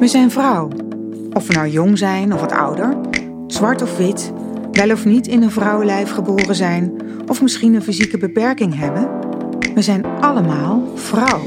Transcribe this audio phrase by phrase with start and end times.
[0.00, 0.68] We zijn vrouw.
[1.32, 2.96] Of we nou jong zijn of wat ouder,
[3.46, 4.32] zwart of wit,
[4.72, 6.92] wel of niet in een vrouwenlijf geboren zijn,
[7.26, 9.10] of misschien een fysieke beperking hebben.
[9.74, 11.40] We zijn allemaal vrouw.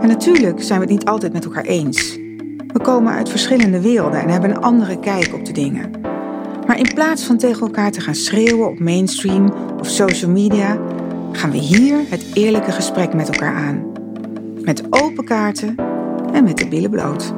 [0.00, 2.16] En natuurlijk zijn we het niet altijd met elkaar eens.
[2.66, 5.90] We komen uit verschillende werelden en hebben een andere kijk op de dingen.
[6.66, 10.78] Maar in plaats van tegen elkaar te gaan schreeuwen op mainstream of social media,
[11.32, 13.92] gaan we hier het eerlijke gesprek met elkaar aan.
[14.62, 15.87] Met open kaarten
[16.32, 17.34] en met de billen bloot.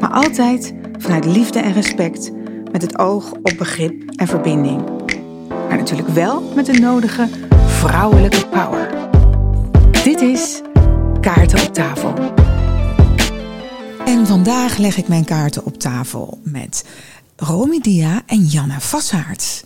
[0.00, 2.30] Maar altijd vanuit liefde en respect,
[2.72, 4.82] met het oog op begrip en verbinding.
[5.68, 7.28] Maar natuurlijk wel met de nodige
[7.66, 8.88] vrouwelijke power.
[10.04, 10.60] Dit is
[11.20, 12.14] Kaarten op tafel.
[14.04, 16.84] En vandaag leg ik mijn kaarten op tafel met
[17.36, 19.64] Romy Dia en Janne Vassaert.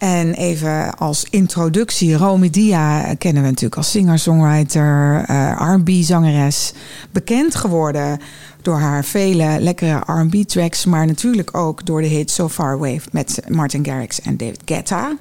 [0.00, 6.72] En even als introductie, Romy Dia kennen we natuurlijk als singer-songwriter, uh, R&B-zangeres.
[7.12, 8.20] Bekend geworden
[8.62, 13.42] door haar vele lekkere R&B-tracks, maar natuurlijk ook door de hit So Far Away met
[13.48, 15.16] Martin Garrix en David Guetta.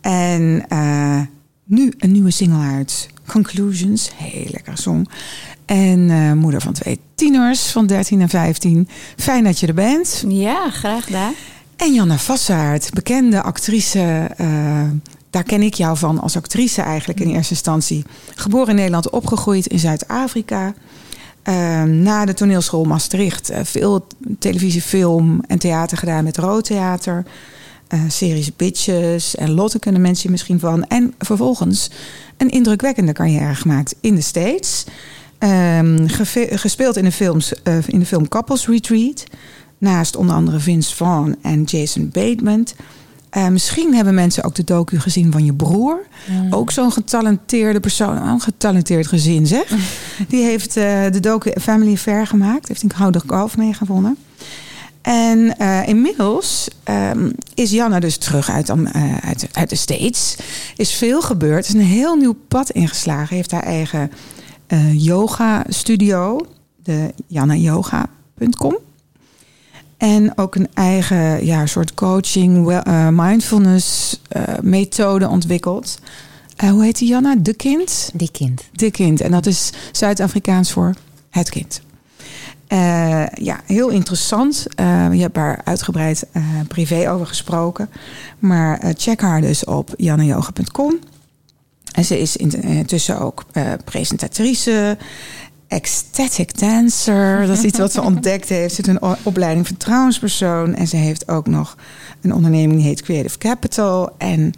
[0.00, 1.20] En uh,
[1.64, 5.06] nu een nieuwe single uit, Conclusions, heel lekker song.
[5.66, 8.88] En uh, moeder van twee tieners van 13 en 15.
[9.16, 10.24] Fijn dat je er bent.
[10.28, 11.32] Ja, graag gedaan.
[11.82, 14.30] En Janne Vassaert, bekende actrice.
[14.40, 14.82] Uh,
[15.30, 18.04] daar ken ik jou van als actrice eigenlijk in eerste instantie.
[18.34, 20.74] Geboren in Nederland, opgegroeid in Zuid-Afrika.
[21.48, 24.06] Uh, na de toneelschool Maastricht uh, veel
[24.38, 27.24] televisie, film en theater gedaan met Rood Theater.
[28.08, 30.84] series Bitches en Lotte kennen mensen misschien van.
[30.84, 31.90] En vervolgens
[32.36, 34.84] een indrukwekkende carrière gemaakt in de States.
[35.38, 36.08] Um,
[36.50, 37.52] gespeeld in de, films,
[37.86, 39.24] in de film Couples Retreat.
[39.82, 42.66] Naast onder andere Vince Vaughn en Jason Bateman.
[43.36, 46.06] Uh, misschien hebben mensen ook de docu gezien van je broer.
[46.30, 46.52] Mm.
[46.52, 48.16] Ook zo'n getalenteerde persoon.
[48.16, 49.74] Een getalenteerd gezin, zeg.
[50.28, 52.68] Die heeft uh, de docu Family Affair gemaakt.
[52.68, 54.16] Heeft een Gouden Kalf meegewonnen.
[55.00, 56.68] En uh, inmiddels
[57.14, 60.36] um, is Janna dus terug uit, uh, uit, uit de States.
[60.76, 61.68] Is veel gebeurd.
[61.68, 63.36] Is een heel nieuw pad ingeslagen.
[63.36, 64.10] Heeft haar eigen
[64.68, 66.46] uh, yoga studio,
[66.82, 68.76] de jannayoga.com.
[70.02, 75.98] En ook een eigen ja, soort coaching, well, uh, mindfulness uh, methode ontwikkeld.
[76.56, 77.36] hoe heet die Janna?
[77.38, 78.10] De kind?
[78.14, 78.62] De kind.
[78.72, 79.20] De kind.
[79.20, 80.94] En dat is Zuid-Afrikaans voor
[81.30, 81.80] het kind.
[83.34, 84.66] ja, heel interessant.
[85.12, 86.26] je hebt daar uitgebreid
[86.68, 87.90] privé over gesproken.
[88.38, 90.98] Maar check haar dus op jannayoga.com.
[91.92, 93.44] En ze is intussen ook
[93.84, 94.96] presentatrice,
[95.72, 97.40] ecstatic dancer.
[97.46, 98.74] Dat is iets wat ze ontdekt heeft.
[98.74, 100.74] Ze heeft een opleiding vertrouwenspersoon.
[100.74, 101.76] En ze heeft ook nog
[102.20, 104.10] een onderneming die heet Creative Capital.
[104.18, 104.52] En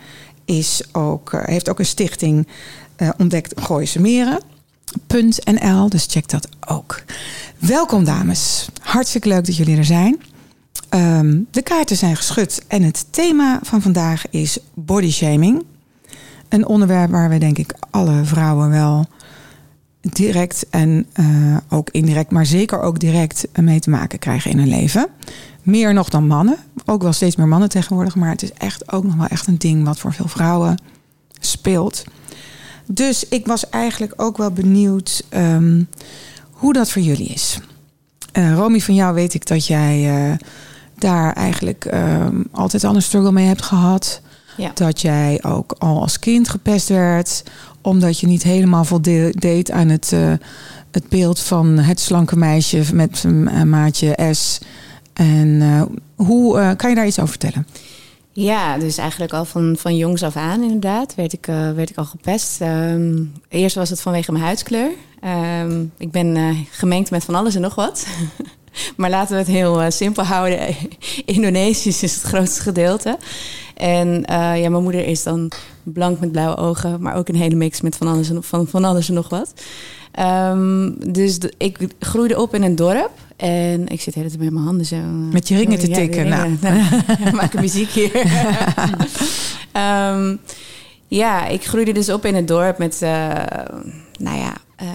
[0.44, 2.46] is ook, uh, heeft ook een stichting
[2.96, 4.40] uh, ontdekt Gooise Meren.
[5.44, 7.02] .nl, dus check dat ook.
[7.58, 8.68] Welkom dames.
[8.80, 10.22] Hartstikke leuk dat jullie er zijn.
[10.90, 15.64] Um, de kaarten zijn geschud en het thema van vandaag is body shaming.
[16.48, 19.06] Een onderwerp waar we denk ik alle vrouwen wel
[20.12, 24.68] direct en uh, ook indirect, maar zeker ook direct mee te maken krijgen in hun
[24.68, 25.08] leven.
[25.62, 26.56] Meer nog dan mannen.
[26.84, 29.58] Ook wel steeds meer mannen tegenwoordig, maar het is echt ook nog wel echt een
[29.58, 30.78] ding wat voor veel vrouwen
[31.40, 32.04] speelt.
[32.86, 35.88] Dus ik was eigenlijk ook wel benieuwd um,
[36.50, 37.58] hoe dat voor jullie is.
[38.32, 40.36] Uh, Romy, van jou weet ik dat jij uh,
[40.98, 44.20] daar eigenlijk um, altijd al een struggle mee hebt gehad.
[44.56, 44.70] Ja.
[44.74, 47.42] Dat jij ook al als kind gepest werd,
[47.80, 50.32] omdat je niet helemaal voldeed aan het, uh,
[50.90, 54.58] het beeld van het slanke meisje met een maatje S.
[55.12, 55.82] En uh,
[56.14, 57.66] hoe uh, kan je daar iets over vertellen?
[58.32, 62.04] Ja, dus eigenlijk al van, van jongs af aan inderdaad werd ik, werd ik al
[62.04, 62.60] gepest.
[62.60, 64.90] Um, eerst was het vanwege mijn huidskleur.
[65.60, 68.06] Um, ik ben gemengd met van alles en nog wat.
[68.96, 70.58] maar laten we het heel simpel houden.
[71.24, 73.18] Indonesisch is het grootste gedeelte.
[73.74, 75.52] En uh, ja, mijn moeder is dan
[75.82, 78.84] blank met blauwe ogen, maar ook een hele mix met van alles en, van, van
[78.84, 79.52] alles en nog wat.
[80.20, 84.64] Um, dus de, ik groeide op in een dorp en ik zit helemaal met mijn
[84.64, 84.96] handen zo.
[85.32, 86.28] Met je ringen te ja, tikken.
[86.28, 86.56] nou.
[87.20, 88.16] nou maak muziek hier.
[90.16, 90.40] um,
[91.08, 93.08] ja, ik groeide dus op in het dorp met, uh,
[94.18, 94.90] nou ja, uh,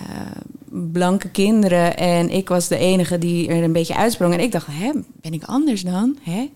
[0.92, 1.98] blanke kinderen.
[1.98, 4.34] En ik was de enige die er een beetje uitsprong.
[4.34, 4.92] En ik dacht, hè,
[5.22, 6.18] ben ik anders dan?
[6.22, 6.50] Hè?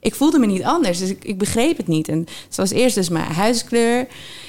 [0.00, 0.98] ik voelde me niet anders.
[0.98, 2.08] Dus ik, begreep het niet.
[2.08, 4.06] En het was eerst dus mijn huidskleur.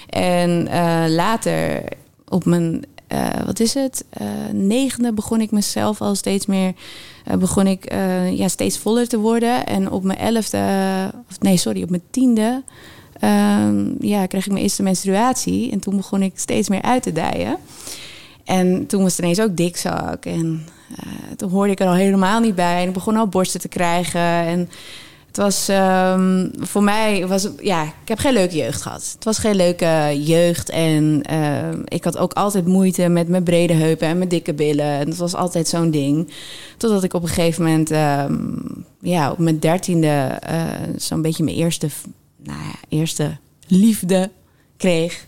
[0.09, 1.83] En uh, later
[2.27, 4.05] op mijn, uh, wat is het?
[4.51, 6.73] Negende begon ik mezelf al steeds meer,
[7.39, 7.93] begon ik
[8.31, 9.65] ja, steeds voller te worden.
[9.65, 10.59] En op mijn elfde,
[11.39, 12.63] nee, sorry, op mijn tiende,
[13.99, 15.71] ja, kreeg ik mijn eerste menstruatie.
[15.71, 17.57] En toen begon ik steeds meer uit te dijen.
[18.43, 20.25] En toen was het ineens ook dikzak.
[20.25, 22.81] En uh, toen hoorde ik er al helemaal niet bij.
[22.81, 24.21] En ik begon al borsten te krijgen.
[24.21, 24.69] En
[25.27, 29.11] het was um, voor mij, was, ja, ik heb geen leuke jeugd gehad.
[29.15, 30.69] Het was geen leuke jeugd.
[30.69, 34.99] En uh, ik had ook altijd moeite met mijn brede heupen en mijn dikke billen.
[34.99, 36.33] En dat was altijd zo'n ding.
[36.77, 37.89] Totdat ik op een gegeven moment,
[38.99, 40.63] ja, op mijn dertiende, uh,
[40.97, 41.87] zo'n beetje mijn eerste,
[42.44, 43.38] nou ja, eerste
[43.68, 44.31] liefde
[44.78, 45.25] kreeg.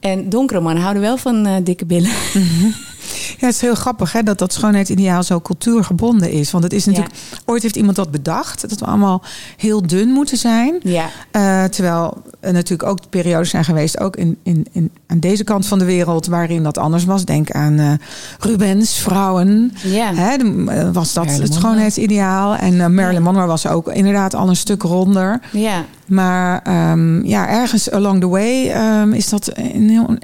[0.00, 2.10] En donkere mannen houden wel van uh, dikke billen.
[3.38, 6.50] Ja, het is heel grappig hè, dat dat schoonheidsideaal zo cultuurgebonden is.
[6.50, 7.38] Want het is natuurlijk, ja.
[7.44, 8.68] ooit heeft iemand dat bedacht.
[8.68, 9.22] Dat we allemaal
[9.56, 10.80] heel dun moeten zijn.
[10.82, 11.10] Ja.
[11.32, 15.66] Uh, terwijl er natuurlijk ook periodes zijn geweest, ook in, in, in, aan deze kant
[15.66, 17.24] van de wereld, waarin dat anders was.
[17.24, 17.92] Denk aan uh,
[18.38, 19.72] Rubens, vrouwen.
[19.82, 20.14] Ja.
[20.14, 22.56] Hè, de, was dat Marilyn het schoonheidsideaal.
[22.56, 23.22] En uh, Marilyn.
[23.22, 25.40] Monroe was ook inderdaad al een stuk ronder.
[25.52, 25.84] Ja.
[26.06, 29.52] Maar um, ja, ergens along the way um, is dat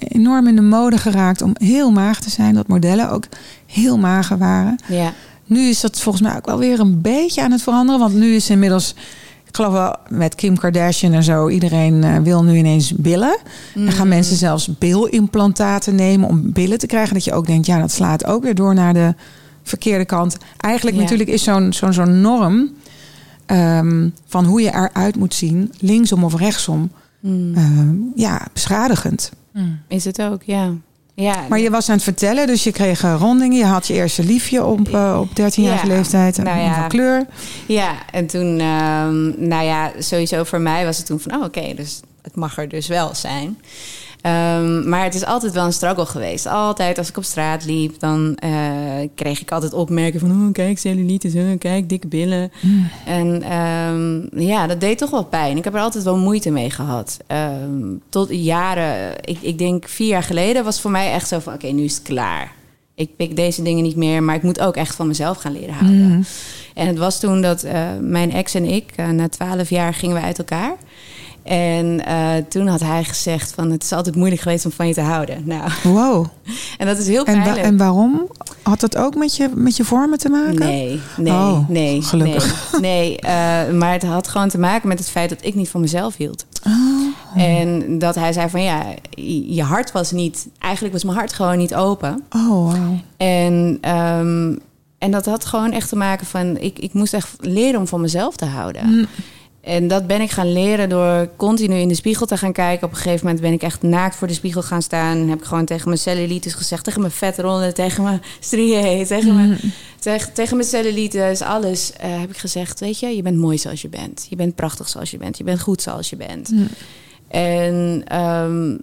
[0.09, 2.55] enorm in de mode geraakt om heel maag te zijn.
[2.55, 3.25] Dat modellen ook
[3.67, 4.79] heel mager waren.
[4.88, 5.12] Ja.
[5.47, 8.00] Nu is dat volgens mij ook wel weer een beetje aan het veranderen.
[8.00, 8.94] Want nu is inmiddels,
[9.47, 13.38] ik geloof wel met Kim Kardashian en zo, iedereen uh, wil nu ineens billen.
[13.75, 13.87] Mm.
[13.87, 17.15] En gaan mensen zelfs bilimplantaten nemen om billen te krijgen.
[17.15, 19.15] Dat je ook denkt, ja, dat slaat ook weer door naar de
[19.62, 20.37] verkeerde kant.
[20.56, 21.03] Eigenlijk Ja.
[21.03, 22.71] natuurlijk is zo'n zo'n zo'n norm
[23.52, 26.91] um, van hoe je eruit moet zien, linksom of rechtsom,
[27.23, 27.56] Mm.
[27.56, 29.32] um, ja, beschadigend.
[29.88, 30.70] Is het ook, ja.
[31.14, 31.35] ja.
[31.49, 33.58] Maar je was aan het vertellen, dus je kreeg rondingen.
[33.58, 36.38] Je had je eerste liefje op, uh, op 13-jarige Ja, leeftijd.
[36.38, 36.75] En nou ja.
[36.81, 37.26] van kleur.
[37.67, 41.75] Ja, en toen, ehm, nou ja, sowieso voor mij was het toen van, oh oké,
[41.75, 43.58] dus het mag er dus wel zijn.
[44.26, 46.46] Um, maar het is altijd wel een struggle geweest.
[46.46, 48.50] Altijd als ik op straat liep, dan uh,
[49.14, 50.31] kreeg ik altijd opmerken van...
[50.31, 52.52] Oh, kijk, cellulitis, oh, kijk, dikke billen.
[52.61, 52.90] Mm.
[53.06, 55.56] En um, ja, dat deed toch wel pijn.
[55.56, 57.17] Ik heb er altijd wel moeite mee gehad.
[57.28, 61.55] Um, tot jaren, ik, ik denk vier jaar geleden was voor mij echt zo van...
[61.55, 62.52] Oké, okay, nu is het klaar.
[62.94, 65.75] Ik pik deze dingen niet meer, maar ik moet ook echt van mezelf gaan leren
[65.75, 66.00] houden.
[66.00, 66.25] Mm.
[66.75, 70.17] En het was toen dat uh, mijn ex en ik, uh, na twaalf jaar gingen
[70.17, 70.76] we uit elkaar...
[71.50, 74.94] En uh, toen had hij gezegd van het is altijd moeilijk geweest om van je
[74.94, 75.43] te houden.
[75.44, 76.26] Nou, wow.
[76.79, 77.56] En dat is heel en, pijnlijk.
[77.56, 78.29] wa en waarom?
[78.62, 80.58] Had dat ook met je, met je vormen te maken?
[80.58, 82.02] Nee, nee, oh, nee.
[82.02, 82.73] Gelukkig.
[82.73, 85.69] Nee, nee uh, maar het had gewoon te maken met het feit dat ik niet
[85.69, 86.47] van mezelf hield.
[86.67, 87.43] Oh.
[87.43, 88.85] En dat hij zei van ja,
[89.46, 90.49] je hart was niet...
[90.58, 92.23] Eigenlijk was mijn hart gewoon niet open.
[92.31, 92.99] Oh, wow.
[93.17, 93.79] En...
[93.96, 94.58] Um,
[94.99, 96.56] en dat had gewoon echt te maken van...
[96.56, 98.87] Ik, ik moest echt leren om van mezelf te houden.
[98.87, 99.06] Mm.
[99.60, 102.86] En dat ben ik gaan leren door continu in de spiegel te gaan kijken.
[102.86, 105.16] Op een gegeven moment ben ik echt naakt voor de spiegel gaan staan.
[105.16, 109.34] En heb ik gewoon tegen mijn cellulitis gezegd, tegen mijn vetrollen, tegen mijn striën, tegen,
[109.34, 109.58] mijn,
[109.98, 111.92] tegen, tegen mijn cellulitis, alles.
[112.04, 114.26] Uh, heb ik gezegd, weet je, je bent mooi zoals je bent.
[114.28, 115.38] Je bent prachtig zoals je bent.
[115.38, 116.50] Je bent goed zoals je bent.
[116.50, 116.68] Mm.
[117.28, 118.80] En um,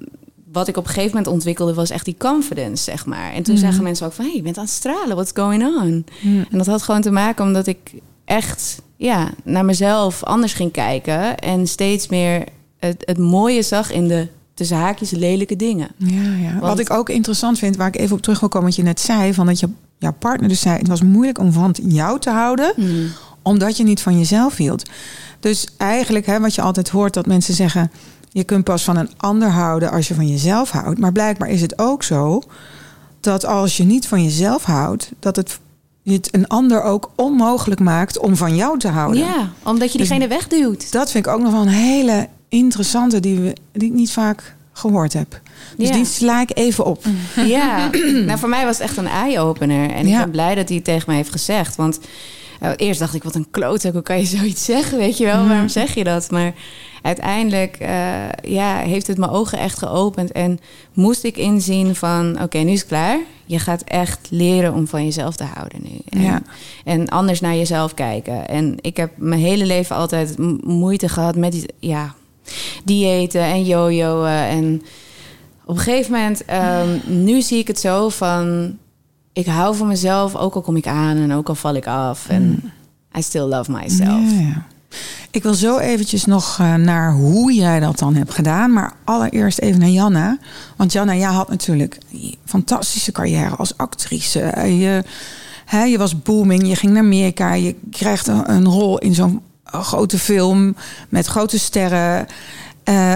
[0.52, 3.34] wat ik op een gegeven moment ontwikkelde was echt die confidence, zeg maar.
[3.34, 3.62] En toen Mm.
[3.62, 6.06] zagen mensen ook van, hey, je bent aan het stralen, what's going on?
[6.22, 6.46] Mm.
[6.52, 7.80] En dat had gewoon te maken omdat ik
[8.28, 11.38] echt ja, naar mezelf anders ging kijken.
[11.38, 12.44] En steeds meer
[12.80, 15.88] het, het mooie zag in de tussen haakjes lelijke dingen.
[15.98, 16.52] Ja, ja.
[16.52, 18.84] Want- Wat ik ook interessant vind, waar ik even op terug wil komen, wat je
[18.84, 22.20] net zei, van dat je jouw partner dus zei, het was moeilijk om van jou
[22.20, 23.08] te houden, Mm.
[23.42, 24.90] omdat je niet van jezelf hield.
[25.40, 27.92] Dus eigenlijk, hè, wat je altijd hoort, dat mensen zeggen,
[28.30, 31.00] je kunt pas van een ander houden als je van jezelf houdt.
[31.00, 32.42] Maar blijkbaar is het ook zo
[33.20, 35.60] dat als je niet van jezelf houdt, dat het
[36.14, 39.20] het een ander ook onmogelijk maakt om van jou te houden.
[39.22, 40.92] Ja, omdat je Dus- diegene wegduwt.
[40.92, 44.56] Dat vind ik ook nog wel een hele interessante die, we, die ik niet vaak
[44.74, 45.42] gehoord heb.
[45.78, 45.94] Dus Ja.
[45.94, 47.04] die sla ik even op.
[47.46, 47.90] Ja,
[48.26, 49.90] nou voor mij was het echt een eye-opener.
[49.92, 50.14] En Ja.
[50.18, 51.76] ik ben blij dat hij het tegen mij heeft gezegd.
[51.76, 52.00] Want
[52.64, 54.98] uh, eerst dacht ik, wat een klootzak, hoe kan je zoiets zeggen?
[54.98, 55.48] Weet je wel, Mm.
[55.48, 56.32] waarom zeg je dat?
[56.32, 56.54] Maar
[57.08, 57.88] uiteindelijk uh,
[58.42, 60.32] ja, heeft het mijn ogen echt geopend.
[60.32, 60.60] En
[60.94, 63.20] moest ik inzien van, oké, okay, nu is het klaar.
[63.46, 66.00] Je gaat echt leren om van jezelf te houden nu.
[66.10, 66.42] En, Ja.
[66.84, 68.48] en anders naar jezelf kijken.
[68.48, 72.14] En ik heb mijn hele leven altijd moeite gehad met die, ja,
[72.84, 74.26] diëten en jojoen.
[74.28, 74.82] En
[75.66, 76.44] op een gegeven moment,
[77.08, 78.78] um, nu zie ik het zo van...
[79.34, 82.30] Ik hou van mezelf, ook al kom ik aan en ook al val ik af.
[82.30, 82.72] En
[83.18, 84.32] I still love myself.
[84.32, 84.68] Ja, ja.
[85.32, 88.74] Ik wil zo eventjes nog uh, naar hoe jij dat dan hebt gedaan.
[88.74, 90.38] Maar allereerst even naar Janna.
[90.76, 94.40] Want Janna, jij had natuurlijk een fantastische carrière als actrice.
[94.80, 95.04] Je,
[95.66, 97.54] hè, je was booming, je ging naar Amerika.
[97.54, 100.76] Je krijgt een, rol in zo'n grote film
[101.10, 102.28] met grote sterren.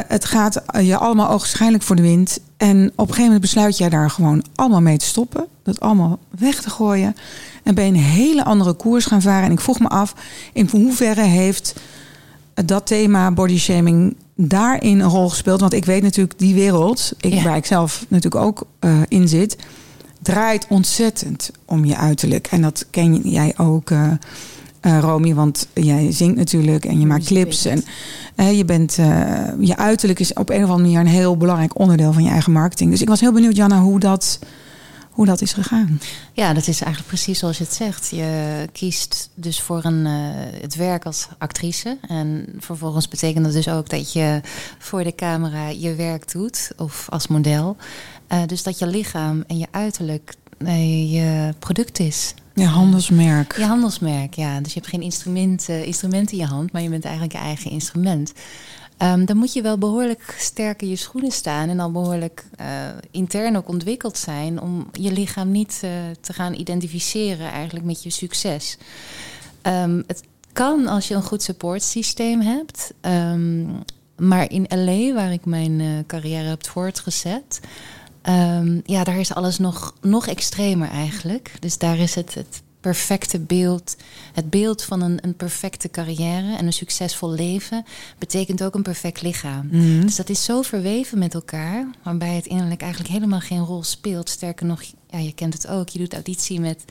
[0.08, 2.40] Het gaat je allemaal ogenschijnlijk voor de wind.
[2.58, 5.46] En op een gegeven moment besluit jij daar gewoon allemaal mee te stoppen.
[5.63, 7.16] Dat allemaal weg te gooien.
[7.63, 9.46] En ben je een hele andere koers gaan varen.
[9.46, 10.15] En ik vroeg me af,
[10.53, 11.75] in hoeverre heeft
[12.65, 15.60] dat thema body shaming daarin een rol gespeeld?
[15.60, 17.44] Want ik weet natuurlijk die wereld, ik, Ja.
[17.44, 19.58] waar ik zelf natuurlijk ook uh, in zit.
[20.22, 22.48] draait ontzettend om je uiterlijk.
[22.48, 24.12] En dat ken jij ook, uh,
[24.82, 27.65] uh, Romy, want jij zingt natuurlijk en je maakt clips.
[27.65, 27.84] En
[28.36, 28.94] uh, je bent,
[29.60, 32.51] je uiterlijk is op een of andere manier een heel belangrijk onderdeel van je eigen
[32.51, 32.91] marketing.
[32.91, 34.39] Dus ik was heel benieuwd, Janna, hoe dat
[35.22, 36.00] hoe dat is gegaan.
[36.34, 38.10] Ja, dat is eigenlijk precies zoals je het zegt.
[38.10, 40.12] Je kiest dus voor een, uh,
[40.62, 41.98] het werk als actrice.
[42.08, 44.42] En vervolgens betekent dat dus ook dat je
[44.80, 47.78] voor de camera je werk doet, of als model.
[48.32, 52.34] Uh, dus dat je lichaam en je uiterlijk uh, je product is.
[52.54, 53.58] Je handelsmerk.
[53.58, 54.60] Je handelsmerk, ja.
[54.60, 57.72] Dus je hebt geen instrument, instrument in je hand, maar je bent eigenlijk je eigen
[57.72, 58.34] instrument.
[59.03, 62.67] Um, dan moet je wel behoorlijk sterk in je schoenen staan en al behoorlijk uh,
[63.12, 65.91] intern ook ontwikkeld zijn om je lichaam niet uh,
[66.22, 68.77] te gaan identificeren eigenlijk met je succes.
[69.63, 73.84] Um, het kan als je een goed supportsysteem hebt, um,
[74.17, 77.60] maar in LA, waar ik mijn uh, carrière heb voortgezet,
[78.86, 81.53] ja, daar is alles nog, nog extremer eigenlijk.
[81.60, 83.96] Dus daar is het, het perfecte beeld.
[84.34, 87.86] Het beeld van een, een perfecte carrière en een succesvol leven
[88.18, 89.68] betekent ook een perfect lichaam.
[89.72, 90.02] Mhm.
[90.02, 94.30] Dus dat is zo verweven met elkaar, waarbij het innerlijk eigenlijk helemaal geen rol speelt.
[94.30, 95.90] Sterker nog, ja, je kent het ook.
[95.90, 96.86] Je doet auditie met,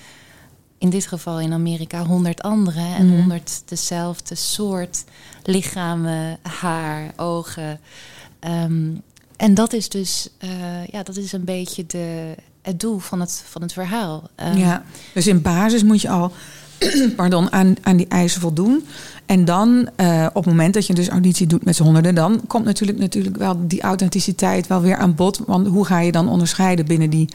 [0.78, 3.16] in dit geval in Amerika, honderd anderen en Mhm.
[3.16, 5.04] honderd dezelfde soort
[5.44, 7.80] lichamen, haar, ogen.
[8.38, 8.90] Ehm,
[9.36, 12.34] en dat is dus, eh, ja, dat is een beetje de,
[12.70, 14.28] het doel van het, van het verhaal.
[14.34, 14.82] Ehm, Ja,
[15.14, 16.32] dus in basis moet je al
[17.16, 18.86] pardon, aan, aan die eisen voldoen.
[19.26, 22.14] En dan, eh, op het moment dat je dus auditie doet met z'n honderden...
[22.14, 25.40] dan komt natuurlijk, natuurlijk wel die authenticiteit wel weer aan bod.
[25.46, 27.28] Want hoe ga je dan onderscheiden binnen die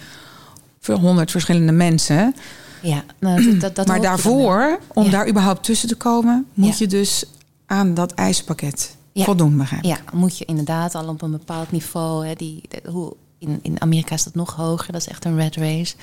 [0.86, 2.36] honderd verschillende mensen?
[2.82, 5.10] Ja, nou, dat, dat, dat maar daarvoor, om Ja.
[5.12, 6.46] daar überhaupt tussen te komen...
[6.54, 6.76] moet Ja.
[6.78, 7.26] je dus
[7.66, 9.24] aan dat eisenpakket Ja.
[9.24, 9.90] voldoen, begrijp ik.
[9.90, 12.28] Ja, moet je inderdaad al op een bepaald niveau.
[12.28, 15.36] Hè, die, de- hoe, in, in Amerika is dat nog hoger, dat is echt een
[15.36, 15.96] red race.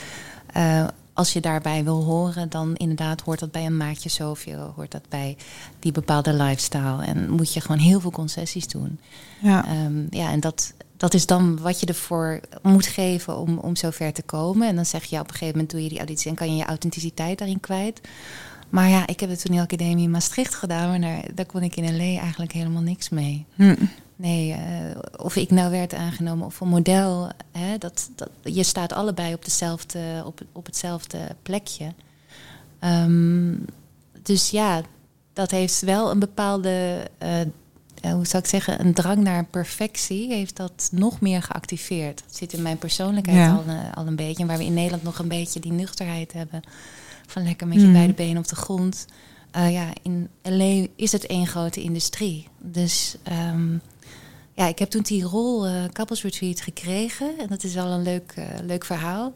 [0.47, 4.91] Eh, als je daarbij wil horen, dan inderdaad hoort dat bij een maatje zoveel, hoort
[4.91, 5.37] dat bij
[5.79, 7.05] die bepaalde lifestyle.
[7.05, 8.99] En moet je gewoon heel veel concessies doen.
[9.41, 9.67] Ja.
[9.67, 14.13] Ehm, ja, en dat, dat is dan wat je ervoor moet geven om, om zover
[14.13, 14.69] te komen.
[14.69, 16.57] En dan zeg je op een gegeven moment doe je die auditie en kan je
[16.57, 18.01] je authenticiteit daarin kwijt.
[18.69, 21.97] Maar ja, ik heb de toneelacademie in Maastricht gedaan, maar daar, daar kon ik in
[21.97, 23.45] LA eigenlijk helemaal niks mee.
[23.55, 23.75] Hm.
[24.23, 28.93] Nee, eh, of ik nou werd aangenomen of een model, hè, dat, dat, je staat
[28.93, 31.93] allebei op, dezelfde, op, op hetzelfde plekje.
[32.79, 33.55] Ehm,
[34.23, 34.81] dus ja,
[35.33, 37.49] dat heeft wel een bepaalde, eh, eh,
[38.01, 42.23] hoe zou ik zeggen, een drang naar perfectie, heeft dat nog meer geactiveerd.
[42.27, 43.53] Dat zit in mijn persoonlijkheid Ja.
[43.55, 43.65] al,
[43.95, 44.43] al een beetje.
[44.43, 46.63] En waar we in Nederland nog een beetje die nuchterheid hebben,
[47.27, 47.93] van lekker met je Mhm.
[47.93, 49.07] beide benen op de grond.
[49.51, 52.49] Eh, ja, in LA is het één grote industrie.
[52.59, 53.77] Dus ehm,
[54.55, 57.39] ja, ik heb toen die rol eh Couples Retreat gekregen.
[57.39, 59.35] En dat is wel een leuk, eh, leuk verhaal.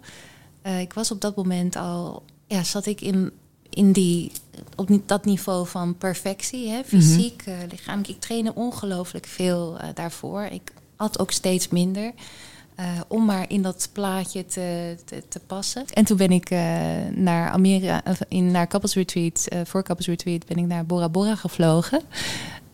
[0.63, 3.31] Eh, ik was op dat moment al, ja, zat ik in,
[3.71, 4.33] in die,
[4.77, 8.09] op dat niveau van perfectie, hè, fysiek, eh, lichamelijk.
[8.09, 10.43] Ik trainde ongelooflijk veel daarvoor.
[10.43, 12.13] Ik at ook steeds minder.
[13.09, 15.85] om maar in dat plaatje te, te, te passen.
[15.93, 16.51] En toen ben ik
[17.15, 22.03] naar Amerika, in, naar Couples Retreat, voor Couples Retreat, ben ik naar Bora Bora gevlogen.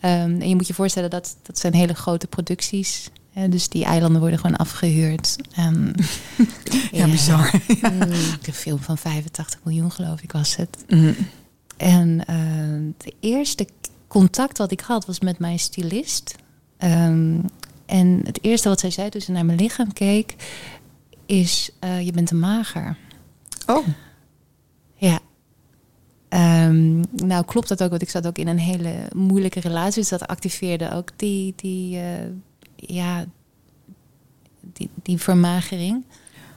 [0.03, 3.09] Ehm, en je moet je voorstellen dat dat zijn hele grote producties.
[3.49, 5.35] Dus die eilanden worden gewoon afgehuurd.
[5.55, 5.93] Ehm,
[6.91, 7.51] Ja, bizar.
[7.91, 10.83] Mm, een film van 85 miljoen, geloof ik, was het.
[10.87, 11.13] Hm.
[11.77, 12.35] En eh,
[13.05, 13.67] de eerste
[14.07, 16.35] contact wat ik had was met mijn stylist.
[17.85, 20.35] En het eerste wat zij zei toen ze naar mijn lichaam keek,
[21.25, 22.97] is: eh, Je bent te mager.
[23.65, 23.87] Oh,
[24.95, 25.19] Ja.
[26.33, 30.01] Ehm, nou klopt dat ook, want ik zat ook in een hele moeilijke relatie.
[30.01, 32.05] Dus dat activeerde ook die, die, eh,
[32.75, 33.25] ja,
[34.73, 36.03] die, die vermagering.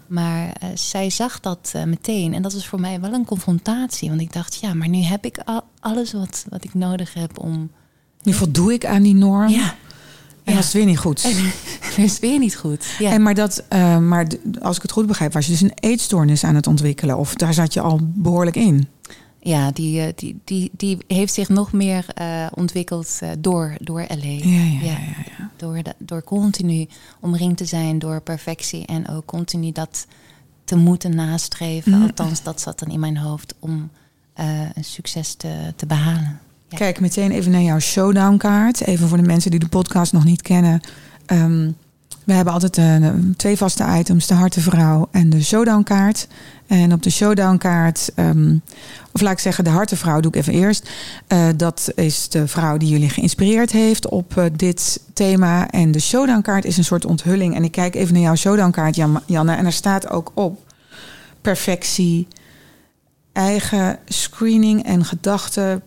[0.07, 2.35] Maar eh, zij zag dat eh, meteen.
[2.35, 4.09] En dat was voor mij wel een confrontatie.
[4.09, 7.39] Want ik dacht, ja, maar nu heb ik al, alles wat, wat ik nodig heb
[7.39, 7.71] om...
[8.23, 9.49] nu voldoe ik aan die norm.
[9.49, 9.75] Ja,
[10.45, 10.55] En ja.
[10.55, 11.25] dat is weer niet goed.
[11.97, 12.87] En dat is weer niet goed.
[12.99, 13.11] Ja.
[13.11, 13.65] En maar dat,
[14.01, 14.27] maar
[14.61, 17.17] als ik het goed begrijp, was je dus een eetstoornis aan het ontwikkelen.
[17.17, 18.89] Of daar zat je al behoorlijk in.
[19.41, 24.05] Ja, die, eh, die, die, die heeft zich nog meer eh, ontwikkeld eh, door, door
[24.09, 24.17] LA.
[24.25, 24.99] Ja, ja, ja.
[25.39, 25.51] Ja.
[25.57, 26.89] Door, de, door continu
[27.21, 30.07] omringd te zijn door perfectie en ook continu dat
[30.65, 31.93] te moeten nastreven.
[31.93, 32.03] Mhm.
[32.03, 33.91] Althans, dat zat dan in mijn hoofd om
[34.75, 36.41] een succes te, te behalen.
[36.69, 36.77] Ja.
[36.77, 38.81] Kijk meteen even naar jouw showdown-kaart.
[38.81, 40.81] Even voor de mensen die de podcast nog niet kennen.
[41.27, 41.71] Ehm,
[42.27, 46.29] we hebben altijd eh, twee vaste items: de hartenvrouw en de showdown-kaart.
[46.67, 48.57] En op de showdown-kaart, ehm,
[49.13, 50.91] of laat ik zeggen, de hartenvrouw doe ik even eerst.
[51.27, 55.71] Eh, dat is de vrouw die jullie geïnspireerd heeft op eh, dit thema.
[55.71, 57.55] En de showdown-kaart is een soort onthulling.
[57.55, 59.55] En ik kijk even naar jouw showdown-kaart, Jan- Janne.
[59.55, 60.61] En er staat ook op
[61.41, 62.29] perfectie,
[63.33, 65.83] eigen screening en gedachten,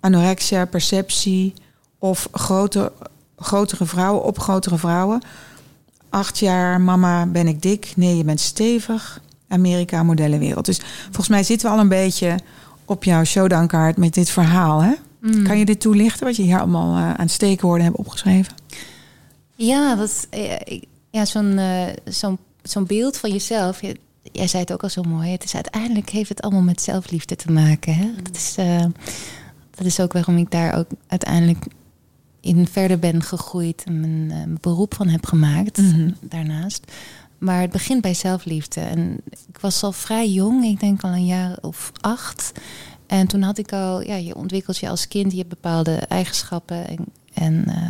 [0.00, 1.54] anorexia, perceptie
[1.98, 2.92] of grote,
[3.36, 5.22] grotere vrouwen op grotere vrouwen.
[6.14, 7.92] Acht jaar, mama, ben ik dik?
[7.96, 9.20] Nee, je bent stevig.
[9.48, 10.64] Amerika, modellenwereld.
[10.64, 12.38] Dus volgens mij zitten we al een beetje
[12.84, 14.82] op jouw showdownkaart met dit verhaal.
[14.82, 14.92] Hè?
[15.20, 15.44] Mm.
[15.44, 18.54] Kan je dit toelichten, wat je hier allemaal uh, aan steekwoorden hebt opgeschreven?
[19.54, 20.80] Ja, dat, uh,
[21.10, 23.80] ja zo'n uh, zo'n zo'n beeld van jezelf.
[23.80, 23.96] Je,
[24.32, 25.30] jij zei het ook al zo mooi.
[25.30, 27.94] Het is uiteindelijk heeft het allemaal met zelfliefde te maken.
[27.94, 28.10] Hè?
[28.22, 28.54] Dat, is,
[29.70, 31.66] dat is ook waarom ik daar ook uiteindelijk
[32.44, 35.78] in verder ben gegroeid en mijn, mijn beroep van heb gemaakt.
[35.78, 36.14] Mm -hmm.
[36.20, 36.92] Daarnaast.
[37.38, 38.80] Maar het begint bij zelfliefde.
[38.80, 42.52] En ik was al vrij jong, ik denk al een jaar of acht.
[43.06, 46.88] En toen had ik al, ja, je ontwikkelt je als kind, je hebt bepaalde eigenschappen.
[46.88, 47.88] En, en uh,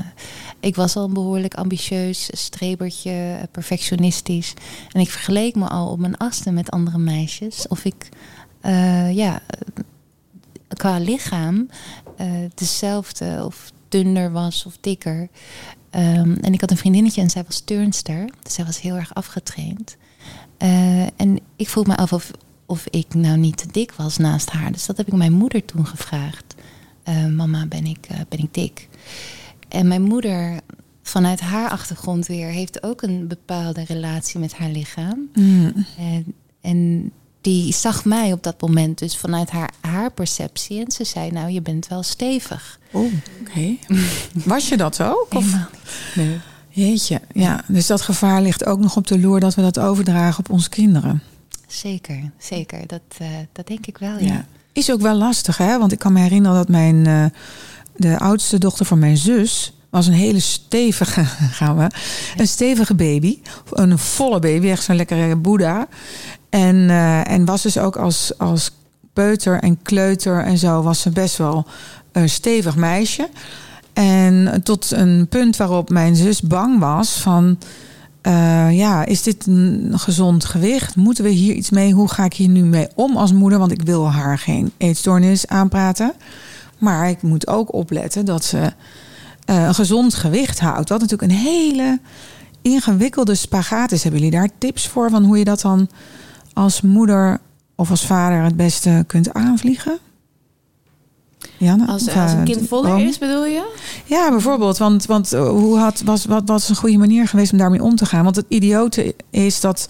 [0.61, 4.55] ik was al een behoorlijk ambitieus, strebertje, perfectionistisch.
[4.93, 7.69] En ik vergeleek me al op mijn achtste met andere meisjes.
[7.69, 8.09] Of ik,
[8.63, 9.41] uh, ja,
[10.69, 11.69] qua lichaam
[12.21, 15.29] uh, dezelfde of dunner was of dikker.
[15.91, 18.29] Um, en ik had een vriendinnetje en zij was turnster.
[18.43, 19.97] Dus zij was heel erg afgetraind.
[20.59, 22.31] Uh, en ik vroeg me af of,
[22.67, 24.73] of ik nou niet te dik was naast haar.
[24.73, 26.55] Dus dat heb ik mijn moeder toen gevraagd.
[27.09, 28.89] Uh, mama, ben ik, uh, ben ik dik?
[29.69, 30.61] En mijn moeder,
[31.03, 32.49] vanuit haar achtergrond weer...
[32.49, 35.29] heeft ook een bepaalde relatie met haar lichaam.
[35.35, 35.87] Mm.
[35.99, 37.13] En, en
[37.45, 40.85] die zag mij op dat moment dus vanuit haar, haar perceptie.
[40.85, 42.79] En ze zei, nou, je bent wel stevig.
[42.91, 43.51] Oh, oké.
[43.51, 43.79] Okay.
[44.55, 45.27] Was je dat ook?
[45.35, 45.55] Of?
[46.15, 46.39] Nee.
[46.69, 47.65] Jeetje, ja.
[47.67, 50.69] Dus dat gevaar ligt ook nog op de loer dat we dat overdragen op onze
[50.69, 51.23] kinderen.
[51.67, 52.87] Zeker, zeker.
[52.87, 54.27] Dat, uh, dat denk ik wel, ja.
[54.27, 54.47] ja.
[54.73, 55.79] Is ook wel lastig, hè?
[55.79, 56.97] Want ik kan me herinneren dat mijn...
[57.05, 57.25] Uh,
[57.97, 61.25] de oudste dochter van mijn zus was een hele stevige,
[61.59, 61.91] gaan we,
[62.37, 63.39] een stevige baby.
[63.71, 65.87] Een volle baby, echt zo'n lekkere boeddha.
[66.51, 68.71] En, uh, en was dus ook als, als
[69.13, 71.67] peuter en kleuter en zo was ze best wel
[72.13, 73.29] een stevig meisje.
[73.93, 77.59] En tot een punt waarop mijn zus bang was van...
[78.23, 80.97] Uh, ja, is dit een gezond gewicht?
[80.97, 81.93] Moeten we hier iets mee?
[81.93, 83.59] Hoe ga ik hier nu mee om als moeder?
[83.59, 86.13] Want ik wil haar geen eetstoornis aanpraten.
[86.79, 88.73] Maar ik moet ook opletten dat ze
[89.45, 90.89] een gezond gewicht houdt.
[90.89, 92.01] Wat natuurlijk een hele
[92.63, 94.03] ingewikkelde spagaat is.
[94.03, 95.89] Hebben jullie daar tips voor van hoe je dat dan
[96.53, 97.41] als moeder
[97.75, 99.99] of als vader het beste kunt aanvliegen?
[101.57, 103.73] Janne, als, als een kind voller is, bedoel je?
[104.05, 104.79] Ja, bijvoorbeeld.
[104.79, 108.07] Want, want hoe had, was, wat was een goede manier geweest om daarmee om te
[108.07, 108.25] gaan?
[108.25, 109.89] Want het idiote is dat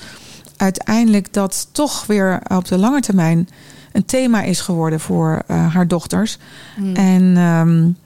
[0.56, 3.48] uiteindelijk dat toch weer op de lange termijn
[3.92, 6.38] een thema is geworden voor uh, haar dochters.
[6.76, 6.94] Hmm.
[6.94, 7.96] En, um,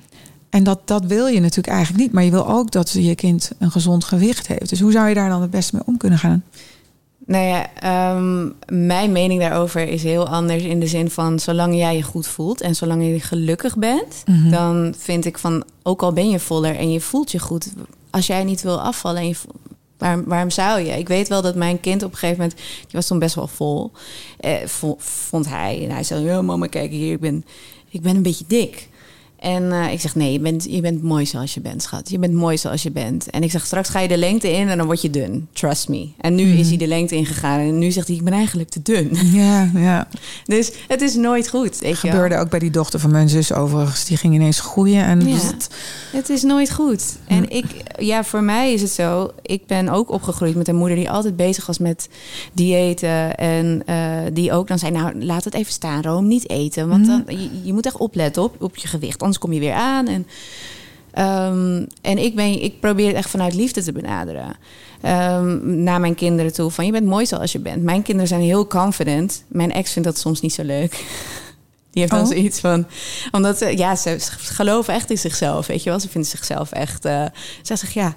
[0.59, 2.13] en dat, dat wil je natuurlijk eigenlijk niet.
[2.13, 4.69] Maar je wil ook dat je kind een gezond gewicht heeft.
[4.69, 6.45] Dus hoe zou je daar dan het beste mee om kunnen gaan?
[7.27, 7.67] Nou ja,
[8.17, 12.27] um, mijn mening daarover is heel anders in de zin van zolang jij je goed
[12.27, 14.51] voelt en zolang je gelukkig bent, mm -hmm.
[14.51, 17.73] dan vind ik van ook al ben je voller en je voelt je goed,
[18.11, 19.37] als jij niet wil afvallen, en je,
[19.99, 20.99] waarom, waarom zou je?
[20.99, 23.49] Ik weet wel dat mijn kind op een gegeven moment, die was toen best wel
[23.49, 23.91] vol,
[24.41, 24.67] eh,
[24.99, 25.83] vond hij.
[25.83, 27.45] En hij zei, ja mama, kijk hier, ik ben,
[27.89, 28.89] ik ben een beetje dik.
[29.39, 32.11] En uh, ik zeg, nee, je bent, je bent mooi zoals je bent, schat.
[32.11, 33.31] Je bent mooi zoals je bent.
[33.31, 35.49] En ik zeg, straks ga je de lengte in en dan word je dun.
[35.53, 36.09] Trust me.
[36.21, 36.59] En nu mm.
[36.59, 37.61] is hij de lengte ingegaan.
[37.61, 39.11] En nu zegt hij, ik ben eigenlijk te dun.
[39.39, 40.09] Ja, ja.
[40.45, 41.81] Dus het is nooit goed.
[41.81, 44.05] Het gebeurde ook bij die dochter van mijn zus overigens.
[44.05, 45.05] Die ging ineens groeien.
[45.05, 45.71] En ja, dus het...
[46.13, 47.17] het is nooit goed.
[47.29, 47.37] Mm.
[47.37, 47.65] En ik,
[47.99, 49.31] ja, voor mij is het zo.
[49.43, 52.09] Ik ben ook opgegroeid met een moeder die altijd bezig was met
[52.53, 53.35] diëten.
[53.37, 56.27] En uh, die ook dan zei, nou, laat het even staan, Room.
[56.27, 56.89] Niet eten.
[56.89, 59.73] Want dan, je, je moet echt opletten op, op je gewicht anders kom je weer
[59.73, 60.07] aan.
[60.09, 60.27] En,
[61.25, 64.57] um, en ik, ben, ik probeer het echt vanuit liefde te benaderen.
[65.03, 66.71] Um, naar mijn kinderen toe.
[66.71, 67.83] Van je bent mooi zoals je bent.
[67.83, 69.45] Mijn kinderen zijn heel confident.
[69.49, 70.93] Mijn ex vindt dat soms niet zo leuk.
[71.91, 72.27] Die heeft dan oh.
[72.27, 72.87] zoiets van.
[73.31, 75.67] Omdat ze, ja, ze geloven echt in zichzelf.
[75.67, 77.07] Weet je wel, ze vinden zichzelf echt.
[77.07, 77.25] Uh,
[77.63, 78.15] ze zegt ja.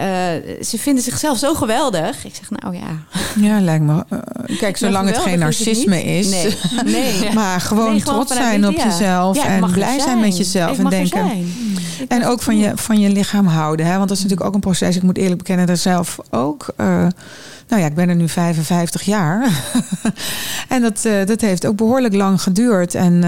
[0.00, 2.24] Uh, ze vinden zichzelf zo geweldig.
[2.24, 2.86] Ik zeg, nou ja.
[3.36, 4.04] Ja, lijkt me.
[4.12, 6.30] Uh, kijk, zolang het geen narcisme is.
[6.30, 6.56] nee.
[6.84, 7.32] nee.
[7.32, 8.84] maar gewoon nee, trots gewoon zijn op ja.
[8.84, 9.36] jezelf.
[9.36, 10.00] Ja, en blij zijn.
[10.00, 10.78] zijn met jezelf.
[10.78, 11.52] en denken.
[12.08, 13.86] En ook van je, van je lichaam houden.
[13.86, 13.96] Hè?
[13.96, 14.96] Want dat is natuurlijk ook een proces.
[14.96, 16.66] Ik moet eerlijk bekennen dat zelf ook.
[16.76, 16.86] Uh,
[17.68, 19.50] nou ja, ik ben er nu 55 jaar.
[20.68, 22.94] en dat, dat heeft ook behoorlijk lang geduurd.
[22.94, 23.22] En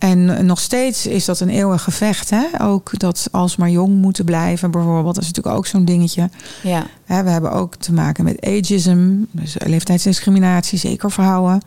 [0.00, 2.30] en nog steeds is dat een eeuwig gevecht.
[2.30, 2.44] Hè?
[2.60, 5.14] Ook dat alsmaar jong moeten blijven, bijvoorbeeld.
[5.14, 6.30] Dat is natuurlijk ook zo'n dingetje.
[6.62, 6.86] Ja.
[7.06, 11.60] We hebben ook te maken met ageism, dus leeftijdsdiscriminatie, zeker vrouwen.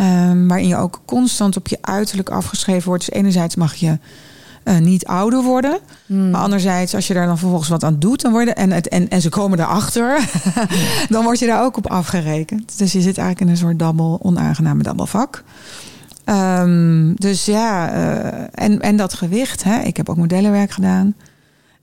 [0.00, 3.06] Um, waarin je ook constant op je uiterlijk afgeschreven wordt.
[3.06, 3.98] Dus enerzijds mag je
[4.62, 5.78] eh, niet ouder worden.
[6.06, 6.30] Hmm.
[6.30, 9.08] Maar anderzijds, als je daar dan vervolgens wat aan doet, dan worden en, het, en,
[9.08, 10.30] en ze komen erachter,
[11.08, 12.78] dan word je daar ook op afgerekend.
[12.78, 15.44] Dus je zit eigenlijk in een soort dabbel, onaangename dabbelvak.
[16.24, 19.64] Ehm, dus ja, eh, en, en dat gewicht.
[19.64, 19.80] Hè?
[19.80, 21.14] Ik heb ook modellenwerk gedaan.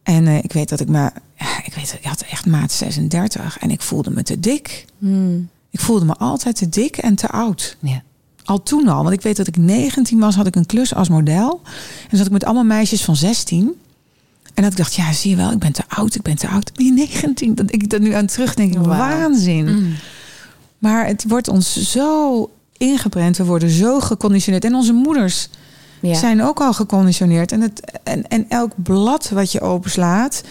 [0.04, 3.58] En eh, ik weet dat ik me, ja, ik weet, ik had echt maat 36
[3.60, 4.86] en ik voelde me te dik.
[4.98, 5.50] Hmm.
[5.70, 7.78] Ik voelde me altijd te dik en te oud.
[7.80, 8.04] Ja.
[8.44, 11.10] Al toen al, want ik weet dat ik 19 was, had ik een klus als
[11.10, 11.62] model.
[12.10, 13.76] En zat ik met allemaal meisjes van 16.
[14.54, 16.48] En dat ik dacht, ja, zie je wel, ik ben te oud, ik ben te
[16.48, 16.70] oud.
[16.70, 17.56] Ik ben 19.
[17.56, 18.98] Dat ik dat nu aan terug denk, ik, Wauw.
[18.98, 19.66] waanzin.
[19.66, 19.94] Mm.
[20.78, 22.50] Maar het wordt ons zo
[22.82, 24.66] ingeprent, we worden zo geconditioneerd.
[24.66, 25.50] En onze moeders
[26.00, 26.14] Ja.
[26.16, 27.52] zijn ook al geconditioneerd.
[27.52, 30.44] En, het, en, en elk blad wat je openslaat,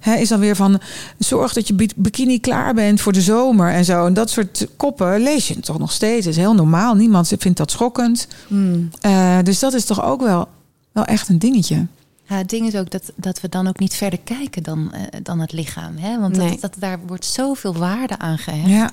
[0.00, 0.80] hè, is dan weer van
[1.18, 4.06] zorg dat je bi- bikini klaar bent voor de zomer en zo.
[4.06, 6.26] En dat soort koppen lees je toch nog steeds.
[6.26, 6.94] Het is heel normaal.
[6.94, 8.26] Niemand vindt dat schokkend.
[8.48, 8.90] Hmm.
[9.00, 10.48] Eh, dus dat is toch ook wel,
[10.92, 11.86] wel echt een dingetje.
[12.28, 15.00] Ja, het ding is ook dat, dat we dan ook niet verder kijken dan, eh,
[15.22, 15.96] dan het lichaam.
[15.96, 16.20] Hè?
[16.20, 16.50] Want Nee.
[16.50, 18.68] dat, dat, daar wordt zoveel waarde aan gehecht.
[18.68, 18.90] Ja,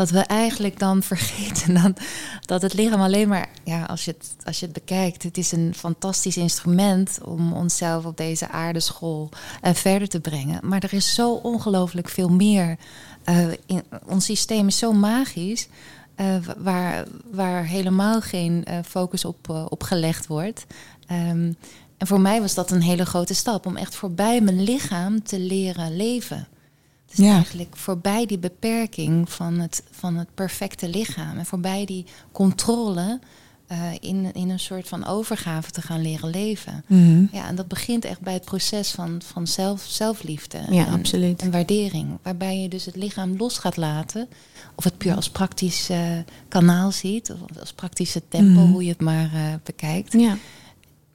[0.00, 1.96] Dat we eigenlijk dan vergeten dan,
[2.40, 5.52] dat het lichaam alleen maar, ja, als je, het, als je het bekijkt, het is
[5.52, 9.28] een fantastisch instrument om onszelf op deze aardeschool
[9.62, 10.68] eh, verder te brengen.
[10.68, 12.76] Maar er is zo ongelooflijk veel meer.
[13.24, 15.68] Eh, in, ons systeem is zo magisch.
[16.14, 16.26] eh,
[16.58, 20.66] waar, waar helemaal geen focus op, op gelegd wordt.
[21.06, 21.52] Ehm,
[21.96, 25.38] en voor mij was dat een hele grote stap om echt voorbij mijn lichaam te
[25.38, 26.46] leren leven.
[27.14, 27.34] Dus Ja.
[27.34, 31.38] eigenlijk voorbij die beperking van het, van het perfecte lichaam.
[31.38, 33.20] En voorbij die controle
[33.66, 36.84] eh, in, in een soort van overgave te gaan leren leven.
[36.86, 37.24] Mhm.
[37.32, 40.58] Ja, en dat begint echt bij het proces van, van zelf, zelfliefde.
[40.70, 41.42] Ja, en, absoluut.
[41.42, 42.18] En waardering.
[42.22, 44.28] Waarbij je dus het lichaam los gaat laten.
[44.74, 46.00] Of het puur als praktisch eh,
[46.48, 47.30] kanaal ziet.
[47.32, 48.72] Of als praktische tempel, Mhm.
[48.72, 50.12] hoe je het maar eh, bekijkt.
[50.12, 50.36] Ja.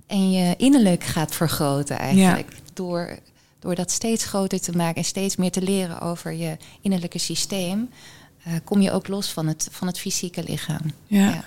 [0.07, 2.57] En je innerlijk gaat vergroten eigenlijk.
[2.73, 3.17] Door,
[3.65, 7.89] door dat steeds groter te maken en steeds meer te leren over je innerlijke systeem.
[8.43, 10.81] eh, kom je ook los van het, van het fysieke lichaam.
[11.07, 11.29] Ja.
[11.29, 11.43] Ja.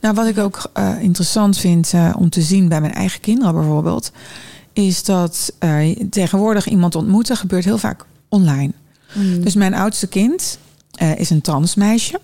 [0.00, 3.54] Nou, wat ik ook eh, interessant vind eh, om te zien bij mijn eigen kinderen
[3.54, 4.12] bijvoorbeeld,
[4.72, 5.52] is dat
[6.10, 8.72] tegenwoordig iemand ontmoeten gebeurt heel vaak online.
[9.12, 9.44] Hmm.
[9.44, 10.58] Dus mijn oudste kind
[11.16, 12.20] is een transmeisje.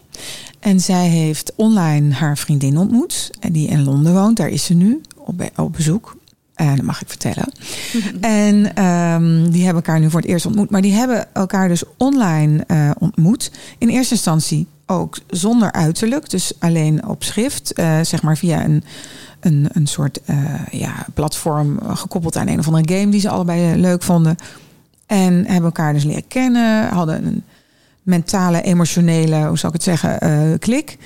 [0.61, 3.31] En zij heeft online haar vriendin ontmoet.
[3.41, 4.37] En die in Londen woont.
[4.37, 5.01] Daar is ze nu
[5.57, 6.17] op bezoek.
[6.55, 7.53] En dat mag ik vertellen.
[8.21, 10.71] En ehm, die hebben elkaar nu voor het eerst ontmoet.
[10.71, 13.53] Maar die hebben elkaar dus online eh, ontmoet.
[13.79, 16.31] In eerste instantie ook zonder uiterlijk.
[16.31, 17.73] Dus alleen op schrift.
[17.73, 18.85] eh, zeg maar via een,
[19.41, 20.21] een, een soort
[20.71, 24.37] ja, platform gekoppeld aan een of andere game die ze allebei leuk vonden.
[25.07, 26.89] En hebben elkaar dus leren kennen.
[26.89, 27.45] Hadden een
[28.03, 30.99] mentale, emotionele, hoe zou ik het zeggen, eh, klik.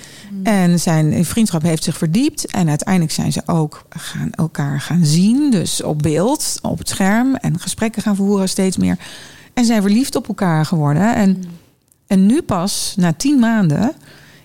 [0.43, 2.47] En zijn vriendschap heeft zich verdiept.
[2.47, 5.51] En uiteindelijk zijn ze ook gaan elkaar gaan zien.
[5.51, 7.35] Dus op beeld, op het scherm.
[7.35, 8.99] En gesprekken gaan voeren steeds meer.
[9.55, 11.15] En zijn verliefd op elkaar geworden.
[11.15, 11.43] En,
[12.07, 13.93] en nu pas, na tien maanden,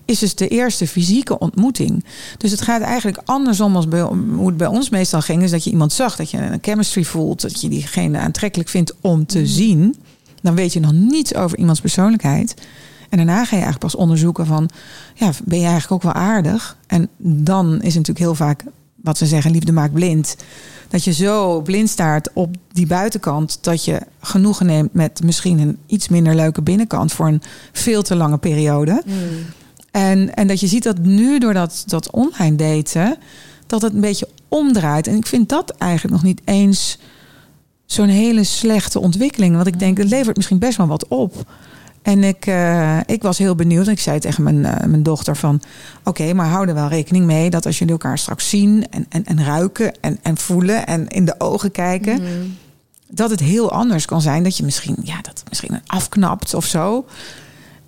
[0.06, 2.06] is dus de eerste fysieke ontmoeting.
[2.38, 4.02] Dus het gaat eigenlijk andersom als bij,
[4.36, 5.44] hoe het bij ons meestal ging.
[5.44, 7.42] Is dat je iemand zag, dat je een chemistry voelt.
[7.42, 9.96] Dat je diegene aantrekkelijk vindt om te zien.
[10.42, 12.54] Dan weet je nog niets over iemands persoonlijkheid.
[13.10, 14.70] En daarna ga je eigenlijk pas onderzoeken van...
[15.14, 16.78] ja, ben je eigenlijk ook wel aardig?
[16.88, 18.64] En dan is het natuurlijk heel vaak
[18.96, 20.36] wat ze zeggen, liefde maakt blind.
[20.90, 23.58] Dat je zo blind staart op die buitenkant...
[23.62, 27.12] dat je genoegen neemt met misschien een iets minder leuke binnenkant...
[27.12, 29.02] voor een veel te lange periode.
[29.06, 29.16] Hmm.
[29.92, 33.18] En, en dat je ziet dat nu door dat, dat online daten...
[33.68, 35.08] dat het een beetje omdraait.
[35.08, 36.98] En ik vind dat eigenlijk nog niet eens
[37.92, 39.56] zo'n hele slechte ontwikkeling.
[39.56, 41.52] Want ik denk, het levert misschien best wel wat op.
[42.02, 43.86] En ik, eh, ik was heel benieuwd.
[43.86, 45.62] En ik zei tegen mijn, eh, mijn dochter van...
[46.04, 47.50] oké, maar hou er wel rekening mee...
[47.50, 50.88] dat als jullie elkaar straks zien en, en, en ruiken en, en voelen...
[50.88, 52.16] en in de ogen kijken...
[52.16, 52.58] Hmm.
[53.08, 54.44] dat het heel anders kan zijn.
[54.44, 57.06] Dat je misschien, ja, dat misschien afknapt of zo.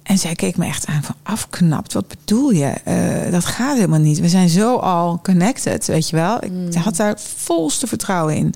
[0.03, 1.93] En zij keek me echt aan van afknapt.
[1.93, 2.65] Wat bedoel je?
[2.65, 4.19] Eh, dat gaat helemaal niet.
[4.19, 6.43] We zijn zo al connected, weet je wel.
[6.43, 8.53] Ik had daar volste vertrouwen in.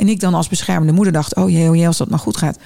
[0.00, 1.36] En ik dan als beschermende moeder dacht...
[1.36, 2.58] oh jee, oh jee, als dat maar goed gaat.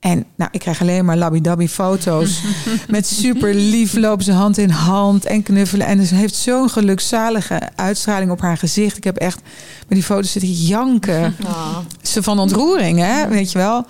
[0.00, 2.40] En nou, ik krijg alleen maar labby foto's.
[2.88, 5.86] met super lief lopen ze hand in hand en knuffelen.
[5.86, 8.96] En ze heeft zo'n gelukzalige uitstraling op haar gezicht.
[8.96, 9.40] Ik heb echt
[9.78, 11.36] met die foto's zitten janken.
[11.44, 11.78] Oh.
[12.02, 13.86] Ze van ontroering, hè, weet je wel.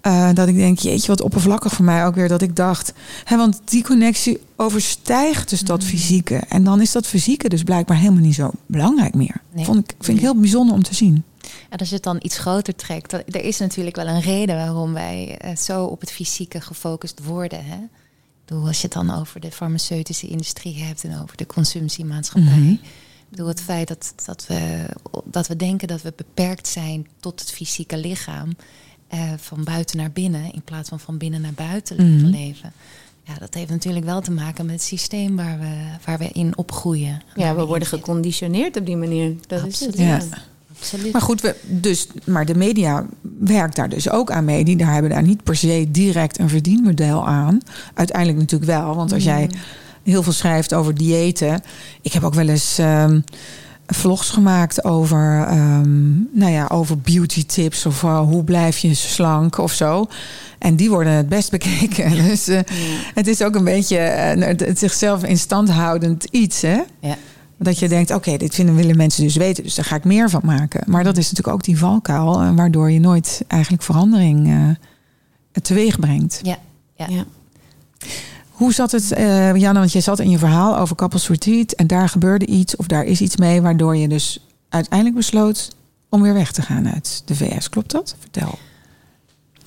[0.00, 2.28] Eh, dat ik denk, jeetje, wat oppervlakkig voor mij ook weer.
[2.28, 2.92] Dat ik dacht,
[3.24, 6.36] hè, want die connectie overstijgt dus dat fysieke.
[6.48, 9.40] En dan is dat fysieke dus blijkbaar helemaal niet zo belangrijk meer.
[9.52, 9.64] Nee.
[9.64, 11.24] Vond ik, vind ik heel bijzonder om te zien.
[11.70, 14.56] En als je het dan iets groter trekt, dan- er is natuurlijk wel een reden
[14.56, 17.64] waarom wij eh, zo op het fysieke gefocust worden.
[17.64, 17.78] Hè?
[18.44, 22.78] Bedoel, als je het dan over de farmaceutische industrie hebt en over de consumptiemaatschappij.
[22.80, 24.86] Ik bedoel, het feit dat, dat, we,
[25.24, 28.56] dat we denken dat we beperkt zijn tot het fysieke lichaam.
[29.14, 32.30] Uh, van buiten naar binnen, in plaats van van binnen naar buiten mm -hmm.
[32.30, 32.72] leven.
[33.24, 36.56] Ja, dat heeft natuurlijk wel te maken met het systeem waar we, waar we in
[36.56, 37.22] opgroeien.
[37.34, 39.34] Ja, we worden geconditioneerd op die manier.
[39.46, 39.94] Dat Absoluut.
[39.94, 40.28] is het.
[40.30, 40.38] Ja.
[40.78, 41.12] Absoluut.
[41.12, 43.06] Maar goed, we, dus, maar de media
[43.38, 44.64] werkt daar dus ook aan mee.
[44.64, 47.60] Die daar hebben daar niet per se direct een verdienmodel aan.
[47.94, 48.94] Uiteindelijk natuurlijk wel.
[48.94, 49.50] Want als jij
[50.02, 51.62] heel veel schrijft over diëten.
[52.00, 53.24] Ik heb ook wel eens um,
[53.86, 57.86] vlogs gemaakt over, um, nou ja, over beauty tips.
[57.86, 60.06] Of uh, hoe blijf je slank of zo.
[60.58, 62.10] En die worden het best bekeken.
[62.28, 62.62] Dus uh, ja.
[63.14, 63.96] het is ook een beetje
[64.36, 66.62] uh, het zichzelf in stand houdend iets.
[66.62, 66.80] Hè?
[67.00, 67.16] Ja.
[67.58, 70.04] Dat je denkt, oké, okay, dit vinden willen mensen dus weten, dus daar ga ik
[70.04, 70.82] meer van maken.
[70.86, 74.70] Maar dat is natuurlijk ook die valkuil, uh, waardoor je nooit eigenlijk verandering uh,
[75.62, 76.40] teweeg brengt.
[76.42, 76.58] Ja,
[76.94, 77.06] ja.
[77.08, 77.24] ja.
[78.50, 81.86] Hoe zat het, uh, Jana, want je zat in je verhaal over Couples Retreat en
[81.86, 85.76] daar gebeurde iets of daar is iets mee, waardoor je dus uiteindelijk besloot
[86.08, 87.68] om weer weg te gaan uit de VS.
[87.68, 88.16] Klopt dat?
[88.18, 88.58] Vertel.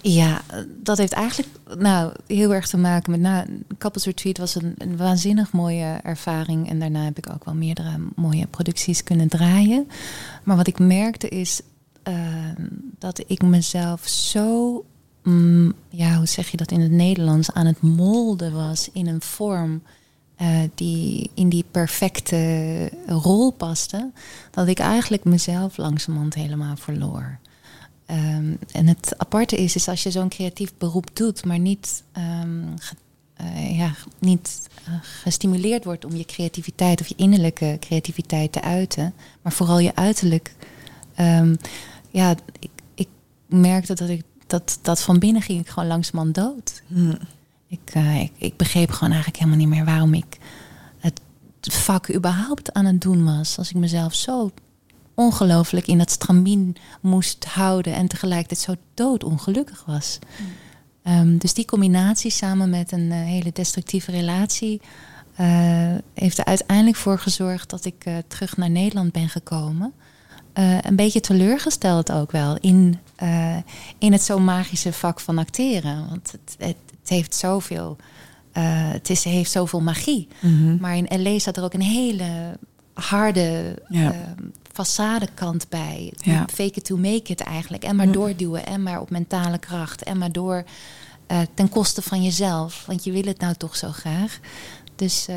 [0.02, 0.42] Ja,
[0.84, 3.20] dat heeft eigenlijk nou, heel erg te maken met...
[3.20, 6.70] Nou, Couples Retreat was een, een, waanzinnig mooie ervaring.
[6.70, 9.88] En daarna heb ik ook wel meerdere mooie producties kunnen draaien.
[10.44, 11.62] Maar wat ik merkte is
[12.08, 12.16] uh,
[13.00, 14.86] dat ik mezelf zo...
[15.24, 17.52] Mm, ja, hoe zeg je dat in het Nederlands?
[17.52, 19.82] Aan het molden was in een vorm...
[20.42, 24.12] Uh, die in die perfecte rol paste...
[24.52, 27.40] dat ik eigenlijk mezelf langzamerhand helemaal verloor.
[28.12, 32.04] Um, en het aparte is, is als je zo'n creatief beroep doet, maar niet,
[32.42, 32.96] um, ge,
[33.42, 39.14] uh, ja, niet uh, gestimuleerd wordt om je creativiteit of je innerlijke creativiteit te uiten,
[39.42, 40.56] maar vooral je uiterlijk.
[41.20, 41.58] Um,
[42.10, 43.08] ja, ik, ik
[43.46, 46.82] merkte dat ik dat, dat van binnen ging ik gewoon langzamerhand dood.
[46.88, 47.18] Hmm.
[47.68, 50.38] Ik, uh, ik, ik begreep gewoon eigenlijk helemaal niet meer waarom ik
[51.00, 53.58] het vak überhaupt aan het doen was.
[53.58, 54.52] Als ik mezelf zo
[55.20, 60.20] ongelooflijk in dat stramien moest houden en tegelijkertijd zo doodongelukkig was.
[60.38, 60.48] Mm.
[61.14, 64.82] Um, dus die combinatie samen met een uh, hele destructieve relatie
[65.40, 65.48] uh,
[66.14, 69.94] heeft er uiteindelijk voor gezorgd dat ik uh, terug naar Nederland ben gekomen.
[70.82, 73.00] een beetje teleurgesteld ook wel in,
[73.98, 76.08] in het zo magische vak van acteren.
[76.10, 77.98] Want het, het, het heeft zoveel.
[78.52, 80.28] het is, heeft zoveel magie.
[80.40, 80.78] Mm -hmm.
[80.80, 82.58] Maar in LA zat er ook een hele
[82.94, 84.12] harde ja.
[84.12, 84.18] uh,
[84.80, 86.14] façadekant bij.
[86.18, 86.46] Ja.
[86.54, 87.84] Fake it to make it eigenlijk.
[87.84, 90.04] En maar doorduwen en maar op mentale kracht.
[90.04, 90.64] En maar door
[91.32, 92.84] uh, ten koste van jezelf.
[92.88, 94.40] Want je wil het nou toch zo graag.
[94.96, 95.36] Dus uh,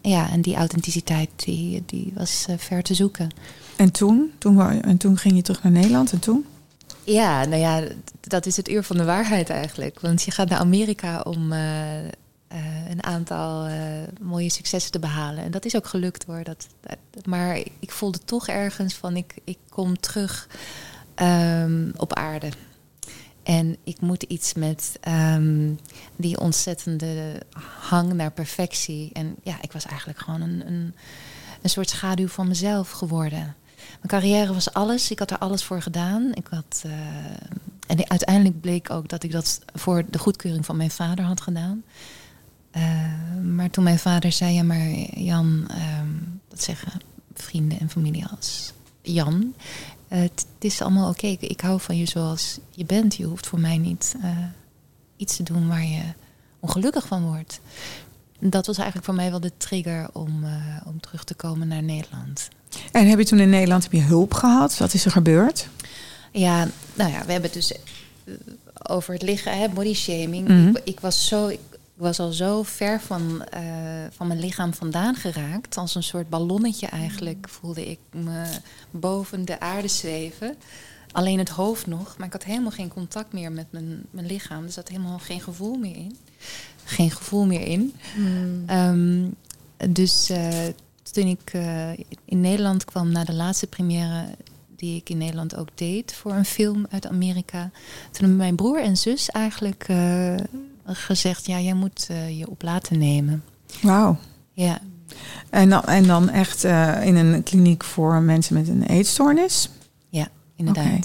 [0.00, 3.30] ja, en die authenticiteit die, die was uh, ver te zoeken.
[3.76, 4.32] En toen?
[4.38, 4.82] toen?
[4.82, 6.44] En toen ging je terug naar Nederland en toen?
[7.04, 7.82] Ja, nou ja,
[8.20, 10.00] dat is het uur van de waarheid eigenlijk.
[10.00, 11.52] Want je gaat naar Amerika om
[12.48, 13.76] eh, eh, een aantal eh,
[14.20, 15.44] mooie successen te behalen.
[15.44, 16.44] En dat is ook gelukt hoor.
[16.44, 16.66] Dat,
[17.24, 20.48] maar ik voelde toch ergens van ik, ik kom terug
[21.14, 22.48] ehm, op aarde.
[23.42, 25.72] En ik moet iets met ehm,
[26.16, 27.42] die ontzettende
[27.80, 29.10] hang naar perfectie.
[29.12, 30.94] En ja, ik was eigenlijk gewoon een, een,
[31.62, 33.56] een soort schaduw van mezelf geworden.
[33.76, 35.10] Mijn carrière was alles.
[35.10, 36.34] Ik had er alles voor gedaan.
[36.34, 36.92] Ik had, uh,
[37.86, 41.82] en uiteindelijk bleek ook dat ik dat voor de goedkeuring van mijn vader had gedaan.
[42.76, 42.82] Uh,
[43.54, 44.88] maar toen mijn vader zei: Ja, maar
[45.20, 46.92] Jan, um, dat zeggen
[47.34, 49.54] vrienden en familie als Jan.
[50.12, 51.26] Uh, het is allemaal oké.
[51.26, 51.48] Okay.
[51.48, 53.14] Ik, hou van je zoals je bent.
[53.14, 54.16] Je hoeft voor mij niet
[55.16, 56.02] iets te doen waar je
[56.60, 57.60] ongelukkig van wordt.
[58.40, 60.44] Dat was eigenlijk voor mij wel de trigger om,
[60.84, 62.48] om terug te komen naar Nederland.
[62.92, 64.78] En heb je toen in Nederland heb je hulp gehad?
[64.78, 65.68] Wat is er gebeurd?
[66.32, 67.72] Ja, nou ja, we hebben dus
[68.24, 68.34] uh,
[68.82, 70.48] over het liggen, hè, body shaming.
[70.48, 70.56] Mhm.
[70.56, 70.76] Mm -hmm.
[70.76, 71.60] ik, ik, was zo, ik
[71.98, 73.60] was al zo ver van, uh,
[74.10, 75.76] van mijn lichaam vandaan geraakt.
[75.76, 78.44] Als een soort ballonnetje eigenlijk voelde ik me
[78.90, 80.56] boven de aarde zweven.
[81.12, 84.64] Alleen het hoofd nog, maar ik had helemaal geen contact meer met mijn, mijn lichaam.
[84.64, 86.16] Er zat helemaal geen gevoel meer in.
[86.84, 87.94] Geen gevoel meer in.
[88.16, 88.64] Mm.
[88.70, 89.34] Um,
[89.90, 90.48] dus uh,
[91.12, 91.90] toen ik uh,
[92.24, 94.24] in Nederland kwam na de laatste première
[94.76, 97.70] die ik in Nederland ook deed voor een film uit Amerika.
[98.10, 100.34] Toen mijn broer en zus eigenlijk uh,
[100.96, 103.44] gezegd: ja, jij moet uh, je op laten nemen.
[103.82, 104.18] Wauw.
[104.52, 104.78] Ja.
[105.50, 109.70] En dan, en dan echt uh, in een kliniek voor mensen met een eetstoornis?
[110.08, 110.84] Ja, inderdaad.
[110.84, 111.02] Okay.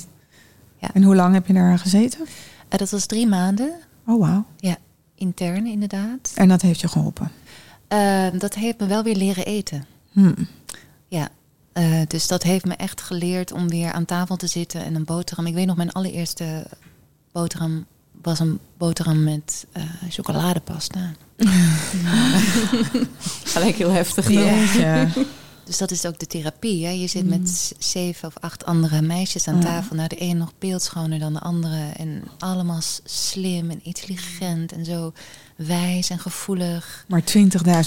[0.78, 0.90] Ja.
[0.94, 2.28] En hoe lang heb je daar gezeten?
[2.70, 3.72] dat was drie maanden.
[4.06, 4.46] Oh, wauw.
[4.58, 4.78] Ja,
[5.16, 6.32] intern inderdaad.
[6.36, 7.32] En dat heeft je geholpen?
[8.38, 9.86] dat heeft me wel weer leren eten.
[10.12, 10.36] Hmm.
[11.08, 11.30] Ja,
[11.74, 15.06] uh, dus dat heeft me echt geleerd om weer aan tafel te zitten en een
[15.06, 15.46] boterham.
[15.46, 16.68] Ik weet nog, mijn allereerste
[17.32, 17.86] boterham
[18.24, 21.12] was een boterham met uh, chocoladepasta.
[23.44, 24.30] Gelijk heel heftig.
[24.30, 25.08] Ja.
[25.66, 26.86] Dus dat is ook de therapie.
[26.86, 26.92] Hè?
[26.92, 29.62] Je zit met z- zeven of acht andere meisjes aan Ja.
[29.62, 29.96] tafel.
[29.96, 31.90] Nou, de een nog beeldschoner dan de andere.
[31.98, 35.14] En allemaal slim en intelligent en zo
[35.68, 37.06] wijs en gevoelig.
[37.08, 37.42] Maar 20.000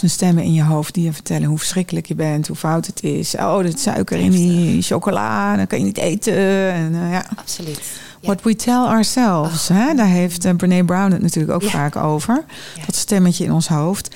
[0.04, 3.34] stemmen in je hoofd die je vertellen hoe verschrikkelijk je bent, hoe fout het is.
[3.34, 6.34] Oh, dat suiker in die chocola, dan kan je niet eten.
[6.72, 7.26] En, eh, ja.
[7.36, 7.80] Absoluut.
[8.20, 8.26] Ja.
[8.32, 9.68] What we tell ourselves.
[9.68, 9.94] Hè?
[9.94, 11.70] Daar heeft uh, Brene Brown het natuurlijk ook Ja.
[11.70, 12.44] vaak over.
[12.76, 12.84] Ja.
[12.86, 14.14] Dat stemmetje in ons hoofd.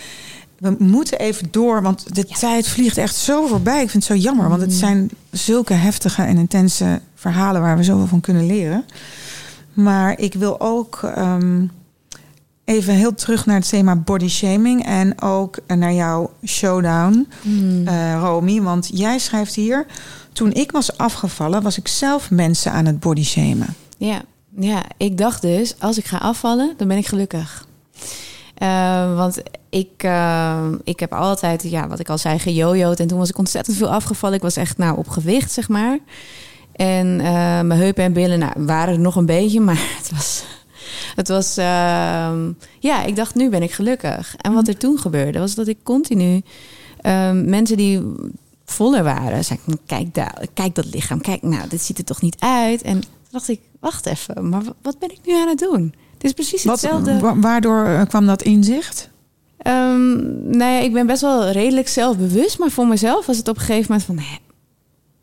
[0.58, 3.82] We moeten even door, want de tijd vliegt echt zo voorbij.
[3.82, 4.76] Ik vind het zo jammer, want het Mm.
[4.76, 8.84] zijn zulke heftige en intense verhalen waar we zoveel van kunnen leren.
[9.72, 11.64] Maar ik wil ook ehm,
[12.70, 17.28] even heel terug naar het thema body shaming en ook naar jouw showdown,
[18.20, 18.60] Romy.
[18.60, 19.86] Want jij schrijft hier,
[20.32, 23.74] toen ik was afgevallen, was ik zelf mensen aan het body shamen.
[23.98, 24.22] Ja,
[24.56, 27.66] ja, ik dacht dus, als ik ga afvallen, dan ben ik gelukkig.
[28.54, 33.00] Eh, want ik, eh, ik heb altijd, ja, wat ik al zei, gejojoed.
[33.00, 34.36] En toen was ik ontzettend veel afgevallen.
[34.36, 35.98] Ik was echt nou, op gewicht, zeg maar.
[36.72, 37.16] En
[37.66, 40.44] mijn heupen en billen nou, waren er nog een beetje, maar het was...
[41.14, 42.50] Het was, ehm,
[42.80, 44.34] ja, ik dacht, nu ben ik gelukkig.
[44.36, 46.42] En wat er toen gebeurde, was dat ik continu
[47.00, 48.02] ehm, mensen die
[48.64, 52.22] voller waren, zei ik, kijk, daar, kijk dat lichaam, kijk, nou, dit ziet er toch
[52.22, 52.82] niet uit.
[52.82, 55.94] En toen dacht ik, wacht even, maar wa- wat ben ik nu aan het doen?
[56.14, 57.18] Het is precies Wat, hetzelfde.
[57.18, 59.08] wa- waardoor eh, kwam dat inzicht?
[59.58, 60.12] Ehm,
[60.50, 63.62] nou ja, ik ben best wel redelijk zelfbewust, maar voor mezelf was het op een
[63.62, 64.36] gegeven moment van, hè,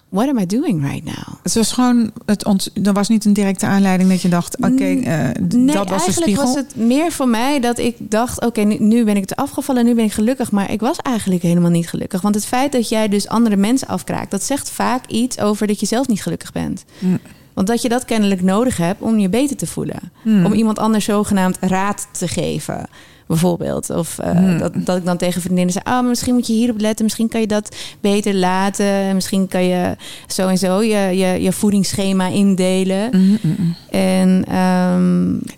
[0.09, 1.35] what am I doing right now?
[1.43, 4.67] Het was gewoon, het ont, er was niet een directe aanleiding dat je dacht, oké,
[4.67, 6.43] Mm, eh, Nee, dat was de eigenlijk spiegel.
[6.45, 8.45] was het meer voor mij dat ik dacht...
[8.45, 10.51] oké, nu, nu ben ik te afgevallen, nu ben ik gelukkig.
[10.51, 12.21] Maar ik was eigenlijk helemaal niet gelukkig.
[12.21, 14.31] Want het feit dat jij dus andere mensen afkraakt...
[14.31, 16.85] dat zegt vaak iets over dat je zelf niet gelukkig bent.
[16.99, 17.19] Mm.
[17.53, 19.99] Want dat je dat kennelijk nodig hebt om je beter te voelen.
[20.21, 20.45] Hmm.
[20.45, 22.87] Om iemand anders zogenaamd raad te geven.
[23.27, 23.89] Bijvoorbeeld.
[23.89, 24.57] Of eh, Hmm.
[24.57, 25.97] dat, dat ik dan tegen vriendinnen zei...
[25.97, 27.05] oh, misschien moet je hierop letten.
[27.05, 29.13] Misschien kan je dat beter laten.
[29.13, 29.95] Misschien kan je
[30.27, 33.09] zo en zo je, je, je voedingsschema indelen.
[33.11, 33.75] Mm, mm, mm.
[33.89, 34.39] En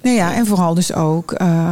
[0.02, 1.70] Nou ja, en vooral dus ook eh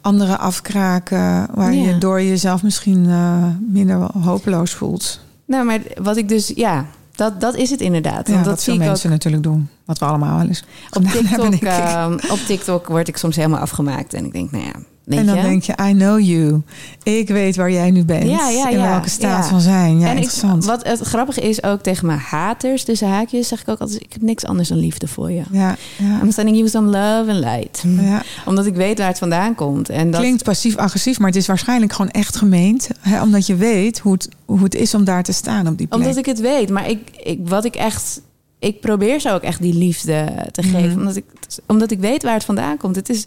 [0.00, 1.86] anderen afkraken waar Ja.
[1.86, 5.20] je door jezelf misschien eh, minder hopeloos voelt.
[5.44, 8.28] Nou, maar wat ik dus, ja, dat, dat is het inderdaad.
[8.28, 9.68] Want dat dat veel zie ik ook mensen natuurlijk doen.
[9.84, 11.52] Wat we allemaal wel eens op hebben, TikTok.
[11.52, 11.62] ik.
[11.62, 14.14] ehm, op TikTok word ik soms helemaal afgemaakt.
[14.14, 14.72] En ik denk, nou ja,
[15.18, 15.42] en dan je.
[15.42, 16.62] denk je, I know you.
[17.02, 18.30] Ik weet waar jij nu bent.
[18.30, 19.98] Ja, ja, In welke staat van zijn.
[19.98, 20.64] Ja, en ik, interessant.
[20.64, 24.12] wat het grappige is ook tegen mijn haters, tussen haakjes, zeg ik ook altijd: ik
[24.12, 25.42] heb niks anders dan liefde voor je.
[25.50, 27.84] ja, ja, I'm sending you some love and light.
[28.00, 28.22] ja.
[28.44, 29.88] Omdat ik weet waar het vandaan komt.
[29.88, 32.88] En dat, Klinkt passief-agressief, maar het is waarschijnlijk gewoon echt gemeend.
[33.00, 35.86] Hè, omdat je weet hoe het, hoe het is om daar te staan op die
[35.86, 36.00] plek.
[36.00, 36.70] Omdat ik het weet.
[36.70, 38.20] Maar ik, ik, wat ik echt.
[38.60, 40.70] Ik probeer zo ook echt die liefde te Mhm.
[40.76, 40.98] geven.
[40.98, 41.24] Omdat ik,
[41.66, 42.96] omdat ik weet waar het vandaan komt.
[42.96, 43.26] Het is,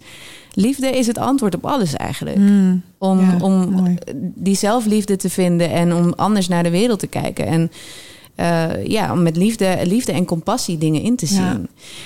[0.54, 2.38] liefde is het antwoord op alles eigenlijk.
[2.38, 3.96] Mm, Om, Ja, om mooi.
[4.36, 7.46] die zelfliefde te vinden en om anders naar de wereld te kijken.
[7.48, 7.72] En
[8.36, 11.42] eh, ja, om met liefde, liefde en compassie dingen in te zien.
[11.42, 11.60] Ja.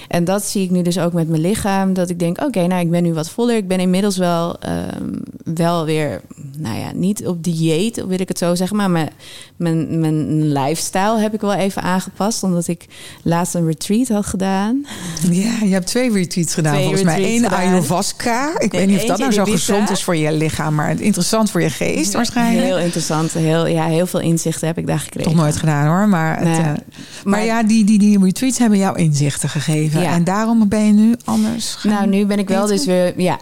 [0.08, 1.94] En dat zie ik nu dus ook met mijn lichaam.
[1.94, 3.56] Dat ik denk, oké, nou, ik ben nu wat voller.
[3.56, 5.14] Ik ben inmiddels wel, ehm,
[5.44, 6.22] wel weer,
[6.58, 8.78] nou ja, niet op dieet, wil ik het zo zeggen.
[8.78, 9.10] Maar mijn,
[9.56, 12.44] mijn, mijn lifestyle heb ik wel even aangepast.
[12.44, 12.86] Omdat ik
[13.24, 14.86] laatst een retreat had gedaan.
[15.32, 17.36] Ja, je hebt twee retweets gedaan Twee volgens mij.
[17.36, 17.52] gedaan.
[17.52, 18.60] ayahuasca.
[18.60, 19.58] Ik Nee, weet niet of dat nou zo Ibiza.
[19.58, 22.66] gezond is voor je lichaam, maar interessant voor je geest waarschijnlijk.
[22.66, 23.32] Heel interessant.
[23.32, 25.32] Heel, ja, heel veel inzichten heb ik daar gekregen.
[25.32, 26.58] Toch nooit gedaan hoor, maar, het, Nee.
[26.58, 26.78] eh, maar,
[27.24, 30.02] Maar- ja, die, die, die retweets hebben jou inzichten gegeven.
[30.02, 30.12] Ja.
[30.12, 31.76] En daarom ben je nu anders.
[31.76, 32.76] gaan Nou, nu ben ik wel eten?
[32.76, 33.40] dus weer, ja,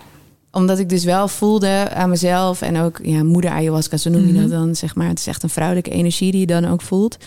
[0.52, 4.32] omdat ik dus wel voelde aan mezelf en ook ja, moeder ayahuasca, zo noem je
[4.34, 4.42] Mhm.
[4.42, 5.08] dat dan, zeg maar.
[5.08, 7.18] Het is echt een vrouwelijke energie die je dan ook voelt.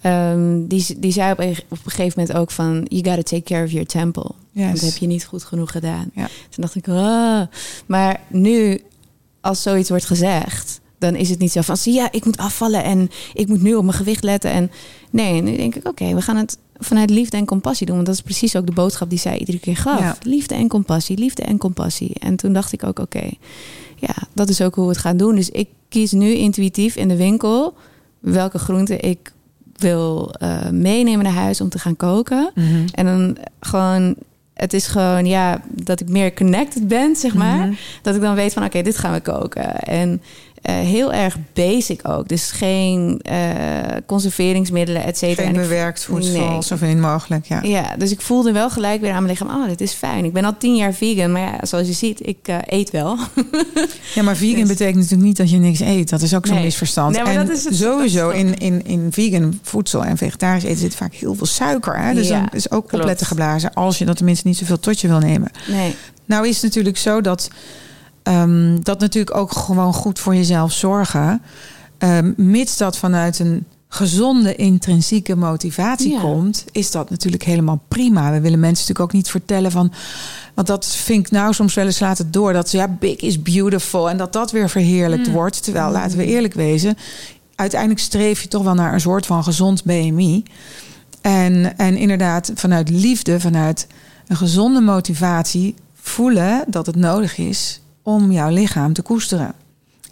[0.00, 3.42] Ehm, die, die zei op een, op een gegeven moment ook van, you gotta take
[3.42, 4.30] care of your temple.
[4.52, 4.80] Yes.
[4.80, 6.10] Dat heb je niet goed genoeg gedaan.
[6.14, 6.24] Ja.
[6.24, 7.40] Toen dacht ik, ah.
[7.86, 8.80] maar nu,
[9.40, 12.84] als zoiets wordt gezegd, dan is het niet zo van, zie ja, ik moet afvallen
[12.84, 14.50] en ik moet nu op mijn gewicht letten.
[14.50, 14.70] En
[15.10, 17.94] nee, nu denk ik, oké, we gaan het vanuit liefde en compassie doen.
[17.94, 20.00] Want dat is precies ook de boodschap die zij iedere keer gaf.
[20.00, 20.16] Ja.
[20.22, 22.14] Liefde en compassie, liefde en compassie.
[22.18, 23.30] En toen dacht ik ook, oké,
[23.96, 25.34] ja, dat is ook hoe we het gaan doen.
[25.34, 27.74] Dus ik kies nu intuïtief in de winkel
[28.20, 29.32] welke groenten ik
[29.76, 32.50] wil eh, meenemen naar huis om te gaan koken.
[32.54, 32.86] Mhm.
[32.92, 34.14] En dan gewoon,
[34.54, 37.66] het is gewoon, ja, dat ik meer connected ben, zeg maar.
[37.66, 37.74] Mhm.
[38.02, 39.80] Dat ik dan weet van, oké, dit gaan we koken.
[39.80, 40.22] En
[40.62, 42.28] eh, heel erg basic ook.
[42.28, 43.36] Dus geen eh,
[44.06, 45.46] conserveringsmiddelen, et cetera.
[45.46, 46.62] Geen bewerkt voedsel, Nee.
[46.62, 47.46] zoveel mogelijk.
[47.46, 47.62] Ja.
[47.62, 50.24] Ja, dus ik voelde wel gelijk weer aan mijn lichaam, oh, dit is fijn.
[50.24, 53.18] Ik ben al tien jaar vegan, maar ja, zoals je ziet, ik eh, eet wel.
[54.14, 56.08] Ja, maar vegan Dus- betekent natuurlijk niet dat je niks eet.
[56.10, 56.64] Dat is ook zo'n Nee.
[56.64, 57.14] misverstand.
[57.14, 60.78] Nee, maar en dat is het- sowieso in, in, in vegan voedsel en vegetarisch eten
[60.78, 61.98] zit vaak heel veel suiker.
[61.98, 62.14] Hè?
[62.14, 62.94] Dus Ja, dan is ook klopt.
[63.04, 65.50] opletten geblazen als je dat tenminste niet zoveel tot je wil nemen.
[65.68, 65.94] Nee,
[66.24, 67.50] Nou is het natuurlijk zo dat
[68.34, 71.42] ehm, dat natuurlijk ook gewoon goed voor jezelf zorgen.
[71.98, 76.20] Ehm, mits dat vanuit een gezonde intrinsieke motivatie Ja.
[76.20, 78.32] komt, is dat natuurlijk helemaal prima.
[78.32, 79.92] We willen mensen natuurlijk ook niet vertellen van.
[80.54, 82.52] Want dat vind ik nou soms wel eens laat het door.
[82.52, 84.10] Dat ze, ja, big is beautiful.
[84.10, 85.32] En dat dat weer verheerlijkt Mm.
[85.32, 85.62] wordt.
[85.62, 86.96] Terwijl, laten we eerlijk wezen.
[87.54, 90.42] Uiteindelijk streef je toch wel naar een soort van gezond BMI.
[91.20, 93.86] En, en inderdaad, vanuit liefde, vanuit
[94.26, 97.80] een gezonde motivatie, voelen dat het nodig is
[98.14, 99.52] om jouw lichaam te koesteren.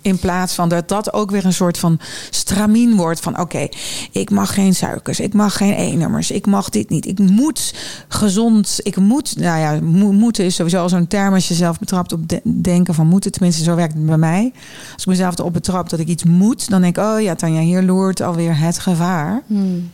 [0.02, 1.98] In plaats van dat dat ook weer een soort van
[2.30, 3.68] stramien wordt van oké,
[4.12, 7.06] ik mag geen suikers, ik mag geen E-nummers, ik mag dit niet.
[7.06, 7.74] Ik moet
[8.08, 11.78] gezond, ik moet, nou ja, mo- moeten is sowieso al zo'n term als je zelf
[11.78, 13.32] betrapt op de- denken van moeten.
[13.32, 14.52] Tenminste, zo werkt het bij mij.
[14.92, 17.60] Als ik mezelf erop betrap dat ik iets moet, dan denk ik, oh ja, Tanja,
[17.60, 19.42] hier loert alweer het gevaar.
[19.46, 19.90] Hmm.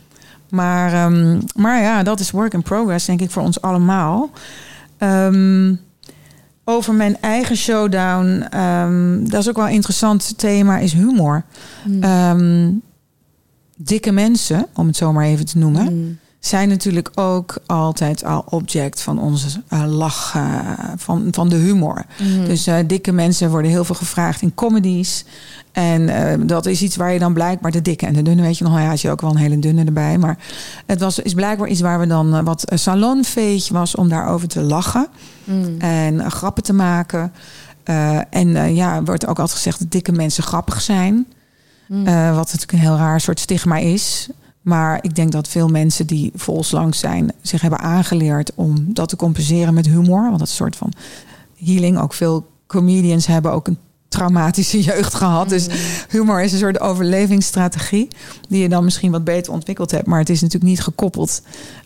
[0.49, 4.29] Maar, ehm, maar ja, dat is work in progress, denk ik, voor ons allemaal.
[4.97, 5.73] Ehm,
[6.65, 11.43] over mijn eigen showdown, ehm, dat is ook wel een interessant thema, is humor.
[11.83, 12.03] Hmm.
[12.03, 12.71] Ehm,
[13.77, 16.17] dikke mensen, om het zo maar even te noemen, Hmm.
[16.47, 20.59] Zijn natuurlijk ook altijd al object van onze eh, lach, eh,
[20.95, 22.05] van, van de humor.
[22.17, 22.45] Hmm.
[22.45, 25.25] Dus eh, dikke mensen worden heel veel gevraagd in comedies.
[25.71, 28.63] En dat is iets waar je dan blijkbaar de dikke en de dunne, weet je
[28.63, 30.17] nog, ja, had je ook wel een hele dunne erbij.
[30.17, 30.37] Maar
[30.85, 35.07] het was, is blijkbaar iets waar we dan wat salonveeg was om daarover te lachen
[35.43, 35.75] Hmm.
[35.79, 37.33] en grappen te maken.
[38.29, 41.27] En ja, wordt ook altijd gezegd dat dikke mensen grappig zijn.
[41.89, 44.29] Eh, wat natuurlijk een heel raar soort stigma is.
[44.65, 49.15] Maar ik denk dat veel mensen die volslank zijn, zich hebben aangeleerd om dat te
[49.15, 50.21] compenseren met humor.
[50.21, 50.93] Want dat is een soort van
[51.57, 51.99] healing.
[51.99, 55.49] Ook veel comedians hebben ook een traumatische jeugd gehad.
[55.49, 55.67] Dus
[56.09, 58.07] humor is een soort overlevingsstrategie.
[58.49, 60.07] Die je dan misschien wat beter ontwikkeld hebt.
[60.07, 61.41] Maar het is natuurlijk niet gekoppeld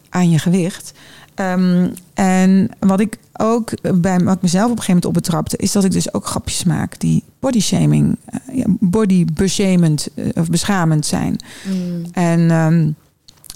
[0.09, 0.93] aan je gewicht.
[1.39, 3.71] Ehm, en wat ik ook
[4.01, 6.25] bij wat ik mezelf op een gegeven moment op betrapte, is dat ik dus ook
[6.25, 11.39] grapjes maak die body shaming, eh, ja, body beshamend eh, of beschamend zijn.
[11.63, 12.03] Hmm.
[12.11, 12.91] En ehm,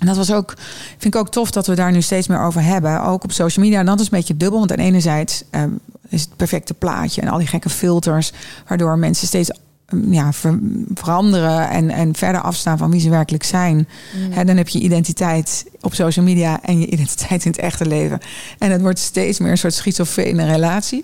[0.08, 0.54] dat was ook,
[0.98, 3.04] vind ik ook tof dat we daar nu steeds meer over hebben.
[3.04, 3.80] Ook op social media.
[3.80, 4.60] En dat is een beetje dubbel.
[4.60, 5.72] Want aan enerzijds ehm,
[6.10, 8.32] is het perfecte plaatje en al die gekke filters,
[8.68, 9.52] waardoor mensen steeds
[10.10, 10.60] ja, ver-
[10.94, 13.88] veranderen en, en verder afstaan van wie ze werkelijk zijn.
[14.30, 18.20] Hè, dan heb je identiteit op social media en je identiteit in het echte leven.
[18.58, 21.04] En het wordt steeds meer een soort schizofrene relatie.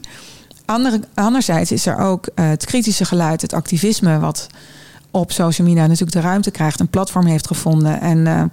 [0.66, 4.48] Andere, anderzijds is er ook eh, het kritische geluid, het activisme, wat
[5.12, 8.02] op social media natuurlijk de ruimte krijgt, een platform heeft gevonden.
[8.02, 8.44] En eh,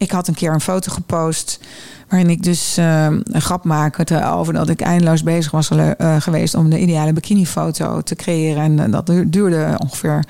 [0.00, 1.60] ik had een keer een foto gepost
[2.08, 6.54] waarin ik dus eh, een grap maakte over dat ik eindeloos bezig was eh, geweest
[6.54, 8.62] om de ideale bikinifoto te creëren.
[8.62, 10.24] En eh, dat du- duurde ongeveer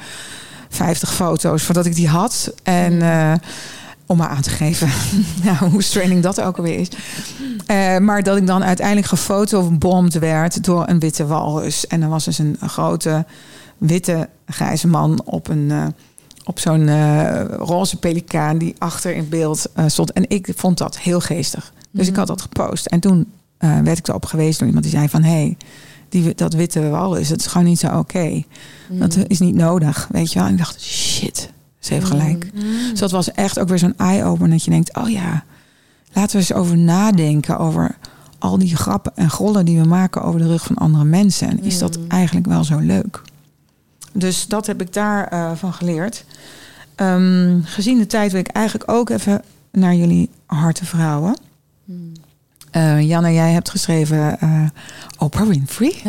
[0.68, 2.52] 50 foto's voordat ik die had.
[2.62, 3.32] En eh,
[4.06, 4.88] om maar aan te geven
[5.44, 6.88] nou, hoe straining dat ook alweer is.
[8.00, 11.86] Maar dat ik dan uiteindelijk gefotobomd werd door een witte walrus.
[11.86, 13.24] En er was dus een grote
[13.78, 15.72] witte grijze man op een...
[16.50, 20.12] op zo'n eh, roze pelikaan die achter in beeld eh, stond.
[20.12, 21.72] En ik vond dat heel geestig.
[21.90, 22.86] Dus ik had dat gepost.
[22.86, 23.26] En toen
[23.58, 25.22] eh, werd ik erop gewezen door iemand die zei van...
[25.22, 25.56] hé, hey,
[26.08, 28.42] die, dat witte walrus, dat is gewoon niet zo oké.
[28.88, 30.48] Dat is niet nodig, weet je wel.
[30.48, 32.50] En ik dacht, shit, ze heeft gelijk.
[32.90, 34.96] Dus dat was echt ook weer zo'n eye-opener dat je denkt...
[34.96, 35.44] oh ja,
[36.12, 37.58] laten we eens over nadenken...
[37.58, 37.96] over
[38.38, 41.48] al die grappen en grollen die we maken over de rug van andere mensen.
[41.48, 43.22] En is dat eigenlijk wel zo leuk?
[44.12, 46.24] Dus dat heb ik daarvan van geleerd.
[46.94, 51.36] Ehm, gezien de tijd wil ik eigenlijk ook even naar jullie harte vrouwen.
[52.70, 54.66] Eh, Janne, jij hebt geschreven eh
[55.18, 56.02] Oprah Winfrey.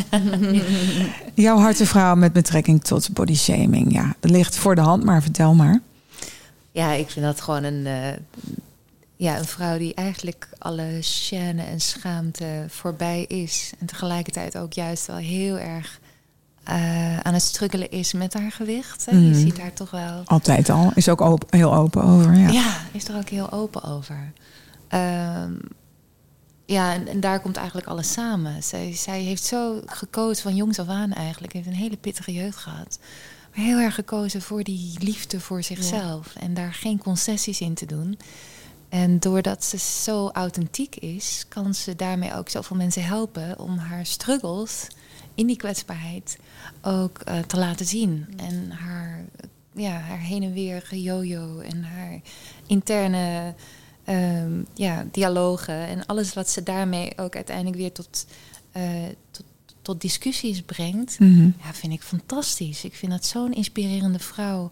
[1.34, 3.94] Jouw harte vrouw met betrekking tot body shaming.
[3.94, 5.82] Ja, dat ligt voor de hand, maar vertel maar.
[6.72, 8.18] Ja, ik vind dat gewoon een, eh,
[9.16, 13.72] ja, een vrouw die eigenlijk alle chaîne en schaamte voorbij is.
[13.80, 16.00] En tegelijkertijd ook juist wel heel erg
[16.64, 19.06] eh, aan het struggelen is met haar gewicht.
[19.06, 19.12] hè.
[19.12, 19.40] Je Mhm.
[19.40, 20.22] ziet haar toch wel.
[20.26, 20.92] Altijd al.
[20.96, 22.36] Is ook heel open over.
[22.38, 22.50] Ja.
[22.50, 24.32] Ja, is er ook heel open over.
[24.88, 25.52] Ehm,
[26.66, 28.64] ja, en, en daar komt eigenlijk alles samen.
[28.64, 31.54] Zij, zij heeft zo gekozen van jongs af aan eigenlijk.
[31.54, 33.00] Heeft een hele pittige jeugd gehad.
[33.56, 36.36] Maar heel erg gekozen voor die liefde voor zichzelf.
[36.40, 38.20] En daar geen concessies in te doen.
[38.90, 44.06] En doordat ze zo authentiek is, kan ze daarmee ook zoveel mensen helpen om haar
[44.06, 44.88] struggles
[45.36, 46.38] in die kwetsbaarheid
[46.82, 48.28] ook eh, te laten zien.
[48.38, 49.26] En haar,
[49.74, 52.20] ja, haar heen en weer gejojo en haar
[52.68, 53.54] interne
[54.04, 58.26] ehm, ja, dialogen en alles wat ze daarmee ook uiteindelijk weer tot,
[58.72, 58.84] eh,
[59.32, 59.46] tot,
[59.82, 61.44] tot discussies brengt, Mhm.
[61.64, 62.84] ja, vind ik fantastisch.
[62.84, 64.72] Ik vind dat zo'n inspirerende vrouw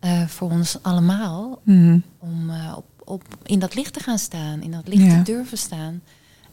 [0.00, 1.98] eh, voor ons allemaal Mhm.
[2.18, 5.16] om op, op, in dat licht te gaan staan, in dat licht Ja.
[5.16, 6.02] te durven staan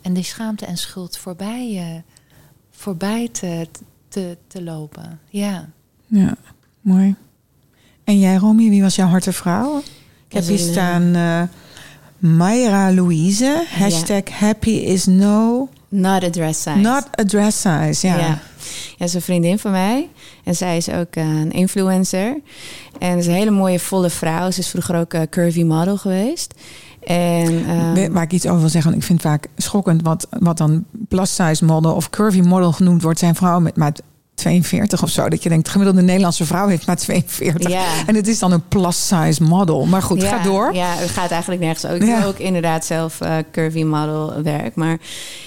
[0.02, 2.04] en die schaamte en schuld voorbij,
[2.72, 3.68] voorbij te,
[4.12, 5.20] te, te lopen.
[5.30, 5.70] Ja.
[6.08, 6.36] Ja,
[6.82, 7.16] mooi.
[8.04, 9.78] En jij, Romy, wie was jouw hartevrouw?
[10.28, 11.42] Ik heb hier eh, staan uh,
[12.18, 13.66] Mayra Louise.
[13.70, 15.70] Hashtag happy is no...
[15.88, 16.78] Not a dress size.
[16.78, 18.18] Not a dress size, ja.
[18.18, 18.28] Ja,
[18.98, 20.10] ja is een vriendin van mij.
[20.44, 22.40] En zij is ook uh, een influencer.
[23.00, 24.52] En is een hele mooie, volle vrouw.
[24.52, 26.54] Ze is vroeger ook curvy model geweest.
[27.02, 30.86] En, um, Waar ik iets over wil zeggen, ik vind vaak schokkend wat, wat dan
[31.08, 33.94] plus size model of curvy model genoemd wordt, zijn vrouwen met maar
[34.36, 35.30] 42 of zo.
[35.30, 37.70] Dat je denkt, de gemiddelde Nederlandse vrouw heeft maar 42.
[37.70, 37.84] Ja.
[38.06, 39.86] En het is dan een plus size model.
[39.86, 40.74] Maar goed, ja, ga door.
[40.74, 41.96] Ja, het gaat eigenlijk nergens ook.
[41.96, 44.76] Ik doe ook inderdaad zelf uh, curvy model werk.
[44.76, 44.98] Maar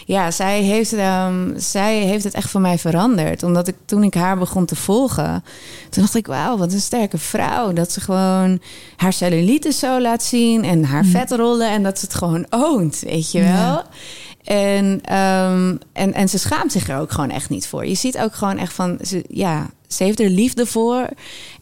[0.04, 3.42] ja, zij heeft, um, zij heeft het echt voor mij veranderd.
[3.42, 5.44] Omdat ik toen ik haar begon te volgen,
[5.90, 7.72] toen dacht ik, wauw, wat een sterke vrouw.
[7.72, 8.60] Dat ze gewoon
[8.96, 11.70] haar cellulite zo laat zien en haar vetrollen.
[11.70, 13.82] En dat ze het gewoon oont, weet je wel.
[14.44, 14.84] En,
[15.16, 17.86] um, en, en ze schaamt zich er ook gewoon echt niet voor.
[17.86, 21.08] Je ziet ook gewoon echt van, ze, ja, ze heeft er liefde voor.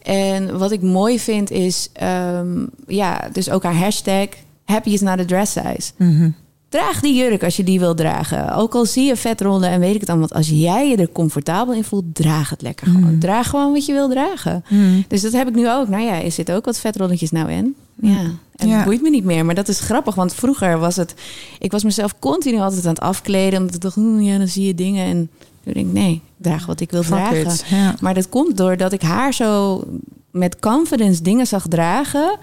[0.01, 4.27] En wat ik mooi vind is, um, ja, dus ook haar hashtag,
[4.65, 5.91] happy is not a dress size.
[5.97, 6.35] Mm.
[6.73, 8.55] Draag die jurk als je die wil dragen.
[8.55, 10.27] Ook al zie je vetrollen en weet ik het allemaal.
[10.27, 13.13] Want als jij je er comfortabel in voelt, draag het lekker gewoon.
[13.13, 13.19] Mm.
[13.19, 14.63] Draag gewoon wat je wil dragen.
[14.69, 15.05] Mm.
[15.07, 15.87] Dus dat heb ik nu ook.
[15.87, 17.75] Nou ja, is zit ook wat vetrolletjes nou in.
[18.01, 18.19] Ja,
[18.55, 18.75] en Ja.
[18.75, 19.45] het boeit me niet meer.
[19.45, 21.13] Maar dat is grappig, want vroeger was het...
[21.59, 23.59] Ik was mezelf continu altijd aan het afkleden.
[23.59, 25.05] Omdat ik dacht, hm, ja, dan zie je dingen.
[25.05, 25.29] En
[25.63, 27.39] toen denk ik, nee, ik draag wat ik wil Fuck dragen.
[27.47, 28.01] it.
[28.01, 29.83] Maar dat komt doordat ik haar zo
[30.31, 32.37] met confidence dingen zag dragen.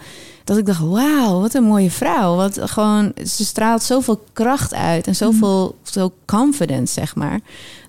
[0.44, 2.36] Dat ik dacht, wauw, wat een mooie vrouw.
[2.36, 7.40] Wat gewoon, ze straalt zoveel kracht uit en zoveel zo confidence, zeg maar.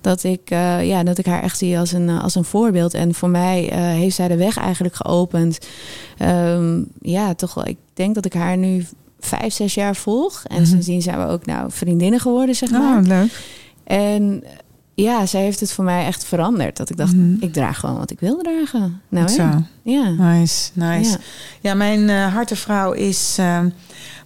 [0.02, 2.93] Dat ik, eh, ja, dat ik haar echt zie als een, eh, als een voorbeeld.
[2.93, 5.58] En voor mij eh, heeft zij de weg eigenlijk geopend.
[6.18, 7.68] Ehm, ja, toch wel.
[7.68, 8.86] Ik denk dat ik haar nu
[9.20, 10.43] vijf, zes jaar volg.
[10.47, 10.66] En Mhm.
[10.66, 12.97] sindsdien zijn we ook nou vriendinnen geworden, zeg maar.
[12.99, 13.39] Oh, leuk.
[13.84, 14.43] En
[14.94, 16.78] ja, zij heeft het voor mij echt veranderd.
[16.78, 17.36] Dat ik dacht, Mhm.
[17.44, 19.02] ik draag gewoon wat ik wil dragen.
[19.10, 19.50] Nou, zo.
[19.82, 20.10] Ja.
[20.10, 21.10] Nice, nice.
[21.12, 21.18] Ja.
[21.62, 23.60] Ja, mijn eh hartevrouw is uh,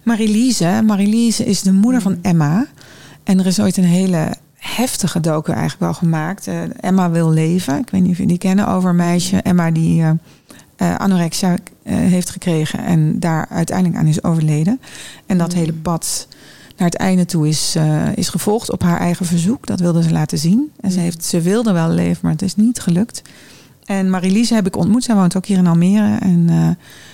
[0.02, 0.82] Marilise.
[0.86, 2.66] Marilise is de moeder van Emma.
[3.24, 6.46] En er is ooit een hele heftige docu eigenlijk wel gemaakt.
[6.46, 7.78] Eh, Emma wil leven.
[7.78, 9.36] Ik weet niet of jullie die kennen over een meisje.
[9.36, 10.02] Emma die
[10.76, 14.80] eh, anorexia heeft gekregen en daar uiteindelijk aan is overleden.
[15.26, 15.58] En dat Mm.
[15.58, 16.28] hele pad
[16.76, 19.66] naar het einde toe is, eh, is gevolgd op haar eigen verzoek.
[19.66, 20.72] Dat wilde ze laten zien.
[20.80, 23.22] En ze, heeft, ze wilde wel leven, maar het is niet gelukt.
[23.84, 25.04] En Marilise heb ik ontmoet.
[25.04, 26.18] Zij woont ook hier in Almere.
[26.18, 26.68] En eh,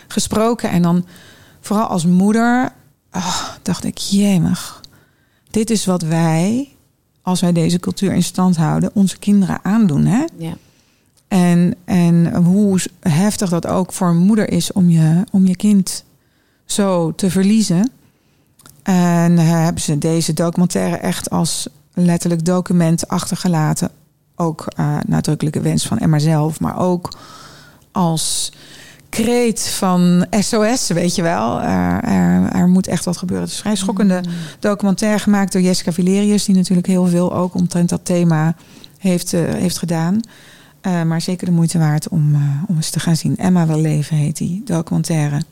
[0.09, 0.71] gesproken.
[0.71, 1.05] En dan
[1.61, 2.73] vooral als moeder
[3.11, 4.81] ah, dacht ik, jemig.
[5.51, 6.69] Dit is wat wij,
[7.23, 10.05] als wij deze cultuur in stand houden, onze kinderen aandoen.
[10.05, 10.25] Hè?
[10.39, 10.57] Ja.
[11.29, 16.05] En, en hoe heftig dat ook voor een moeder is om je, om je kind
[16.65, 17.91] zo te verliezen.
[18.83, 23.91] En uh, hebben ze deze documentaire echt als letterlijk document achtergelaten.
[24.37, 27.18] Ook uh, nadrukkelijke wens van Emma zelf, maar ook
[27.93, 28.53] als
[29.09, 31.61] kreet van SOS, weet je wel.
[31.61, 33.45] Er, er, er moet echt wat gebeuren.
[33.45, 34.33] Het is een vrij schokkende mm.
[34.59, 36.45] documentaire gemaakt door Jessica Valerius...
[36.45, 38.55] die natuurlijk heel veel ook omtrent dat thema
[38.99, 40.20] heeft, uh, heeft gedaan.
[40.83, 43.37] Uh, maar zeker de moeite waard om, uh, om eens te gaan zien.
[43.37, 45.43] Emma wil leven heet die documentaire.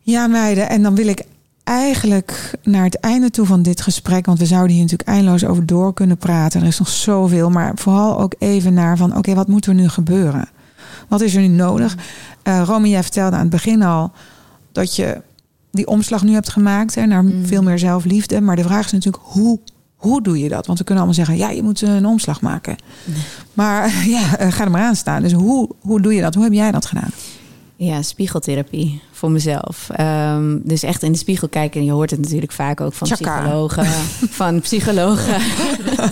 [0.00, 0.68] Ja, meiden.
[0.68, 1.24] En dan wil ik
[1.64, 4.26] eigenlijk naar het einde toe van dit gesprek...
[4.26, 6.60] want we zouden hier natuurlijk eindeloos over door kunnen praten.
[6.60, 7.50] Er is nog zoveel.
[7.50, 9.08] Maar vooral ook even naar van...
[9.08, 10.48] oké, okay, wat moet er nu gebeuren?
[11.08, 11.96] Wat is er nu nodig?
[12.44, 14.12] Uh, Romy, jij vertelde aan het begin al...
[14.72, 15.22] dat je
[15.70, 17.46] die omslag nu hebt gemaakt hè, naar mm.
[17.46, 18.40] veel meer zelfliefde.
[18.40, 19.58] Maar de vraag is natuurlijk, hoe
[20.04, 20.66] hoe doe je dat?
[20.66, 22.76] Want we kunnen allemaal zeggen, ja, je moet een omslag maken.
[23.04, 23.22] Nee.
[23.54, 25.22] Maar ja, ga er maar aan staan.
[25.22, 26.34] Dus hoe, hoe doe je dat?
[26.34, 27.10] Hoe heb jij dat gedaan?
[27.76, 29.88] Ja, spiegeltherapie voor mezelf.
[30.00, 31.80] Um, dus echt in de spiegel kijken.
[31.80, 33.40] En je hoort het natuurlijk vaak ook van Chaka.
[33.40, 33.84] psychologen.
[34.40, 35.40] van psychologen.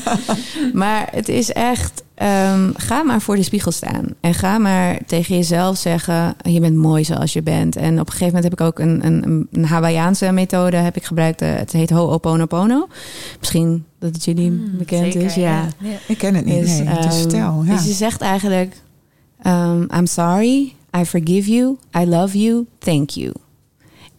[0.83, 2.03] maar het is echt...
[2.23, 4.05] Um, ga maar voor de spiegel staan.
[4.21, 6.35] En ga maar tegen jezelf zeggen...
[6.43, 7.77] je bent mooi zoals je bent.
[7.77, 11.05] En op een gegeven moment heb ik ook een, een, een Hawaiiaanse methode heb ik
[11.05, 11.41] gebruikt.
[11.41, 12.89] Het heet Ho'oponopono.
[13.39, 15.35] Misschien dat het jullie mm, bekend zeker, is.
[15.35, 15.67] Ja.
[15.79, 15.97] ja.
[16.09, 16.61] Ik ken het niet.
[16.61, 17.75] Dus, nee, um, stel, ja.
[17.75, 18.77] dus je zegt eigenlijk...
[19.47, 20.73] Um, I'm sorry...
[20.97, 23.33] I forgive you, I love you, thank you.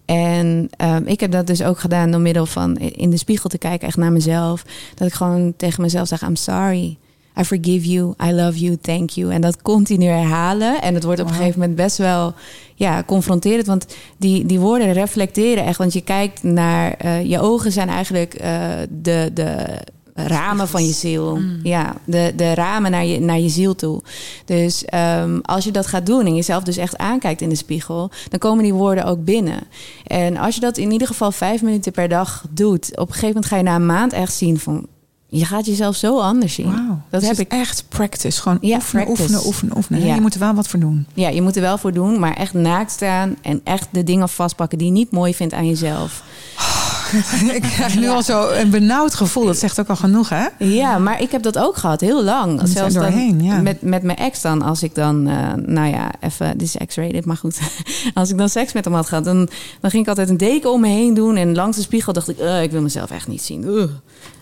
[0.05, 3.57] En um, ik heb dat dus ook gedaan door middel van in de spiegel te
[3.57, 4.65] kijken, echt naar mezelf.
[4.95, 6.97] Dat ik gewoon tegen mezelf zeg: I'm sorry.
[7.39, 9.31] I forgive you, I love you, thank you.
[9.31, 10.81] En dat continu herhalen.
[10.81, 12.33] En het wordt op een gegeven moment best wel
[12.75, 13.67] ja, confronterend.
[13.67, 13.85] Want
[14.17, 15.77] die, die woorden reflecteren echt.
[15.77, 19.31] Want je kijkt naar uh, je ogen zijn eigenlijk uh, de.
[19.33, 19.65] de
[20.13, 21.35] ramen van je ziel.
[21.35, 21.59] Mm.
[21.63, 24.01] Ja, de, de ramen naar je, naar je ziel toe.
[24.45, 24.83] Dus
[25.19, 28.39] um, als je dat gaat doen en jezelf dus echt aankijkt in de spiegel, dan
[28.39, 29.59] komen die woorden ook binnen.
[30.07, 33.27] En als je dat in ieder geval vijf minuten per dag doet, op een gegeven
[33.27, 34.85] moment ga je na een maand echt zien van.
[35.27, 36.99] Je gaat jezelf zo anders zien.
[37.09, 37.53] Dat Dus heb ik.
[37.53, 38.41] is echt practice.
[38.41, 39.21] Gewoon Ja, oefenen, practice.
[39.31, 40.01] oefenen, oefenen, oefenen.
[40.01, 40.07] hè?
[40.07, 40.15] Ja.
[40.15, 41.05] Je moet er wel wat voor doen.
[41.13, 44.29] Ja, je moet er wel voor doen, maar echt naakt staan en echt de dingen
[44.29, 46.23] vastpakken die je niet mooi vindt aan jezelf.
[47.57, 49.45] ik krijg nu al zo een benauwd gevoel.
[49.45, 50.45] Dat zegt ook al genoeg, hè?
[50.57, 52.61] Ja, maar ik heb dat ook gehad, heel lang.
[52.61, 53.61] er doorheen, dan, ja.
[53.61, 57.25] met, met mijn ex dan, als ik dan, eh, nou ja, even, dit is X-rated,
[57.25, 57.59] maar goed.
[58.13, 59.49] als ik dan seks met hem had gehad, dan,
[59.79, 61.35] dan ging ik altijd een deken om me heen doen.
[61.35, 63.89] En langs de spiegel dacht ik, eh, ik wil mezelf echt niet zien.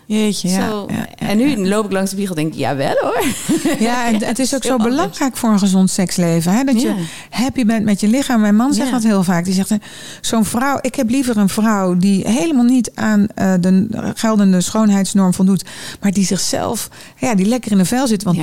[0.05, 0.69] Jeetje, ja.
[0.69, 0.85] Zo.
[0.89, 3.23] ja, ja, en nu loop ik langs de spiegel en denk ik, ja wel hoor.
[3.79, 4.89] Ja, en het is ook zo anders.
[4.89, 6.53] belangrijk voor een gezond seksleven.
[6.53, 6.63] Hè?
[6.63, 6.95] Dat je
[7.29, 8.41] happy bent met je lichaam.
[8.41, 9.45] Mijn man zegt dat heel vaak.
[9.45, 9.73] Die zegt,
[10.21, 10.77] zo'n vrouw...
[10.81, 15.65] Ik heb liever een vrouw die helemaal niet aan eh, de geldende schoonheidsnorm voldoet.
[16.01, 18.23] Maar die zichzelf, ja, die lekker in de vel zit.
[18.23, 18.37] Want.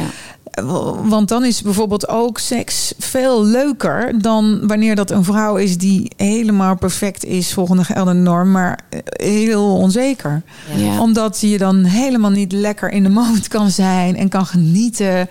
[1.03, 6.11] Want dan is bijvoorbeeld ook seks veel leuker dan wanneer dat een vrouw is die
[6.17, 10.43] helemaal perfect is volgens de norm, maar eh, heel onzeker.
[10.77, 11.01] Ja.
[11.01, 15.29] Omdat je dan helemaal niet lekker in de moment kan zijn en kan genieten.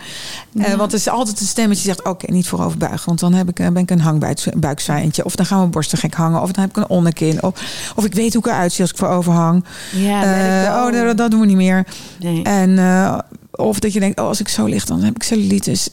[0.57, 3.33] Eh, want er is altijd een stemmetje die zegt: Oké, niet voorover buigen, want dan
[3.33, 5.25] heb ik, eh, ben ik een hangbuikzwijntje.
[5.25, 6.41] Of dan gaan mijn borsten gek hangen.
[6.41, 7.43] Of dan heb ik een onderkin.
[7.43, 7.53] Of,
[7.95, 9.65] of ik weet hoe ik eruit zie als ik voorover hang.
[9.91, 11.85] Ja, oh, dat, dat doen we niet meer.
[12.19, 12.43] Nee.
[12.43, 13.17] En uh,
[13.57, 15.89] of dat je denkt, oh, als ik zo lig, dan heb ik cellulitis.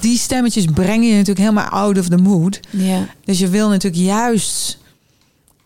[0.00, 2.60] Die stemmetjes brengen je natuurlijk helemaal out of the mood.
[2.70, 3.06] Ja.
[3.24, 4.78] Dus je wil natuurlijk juist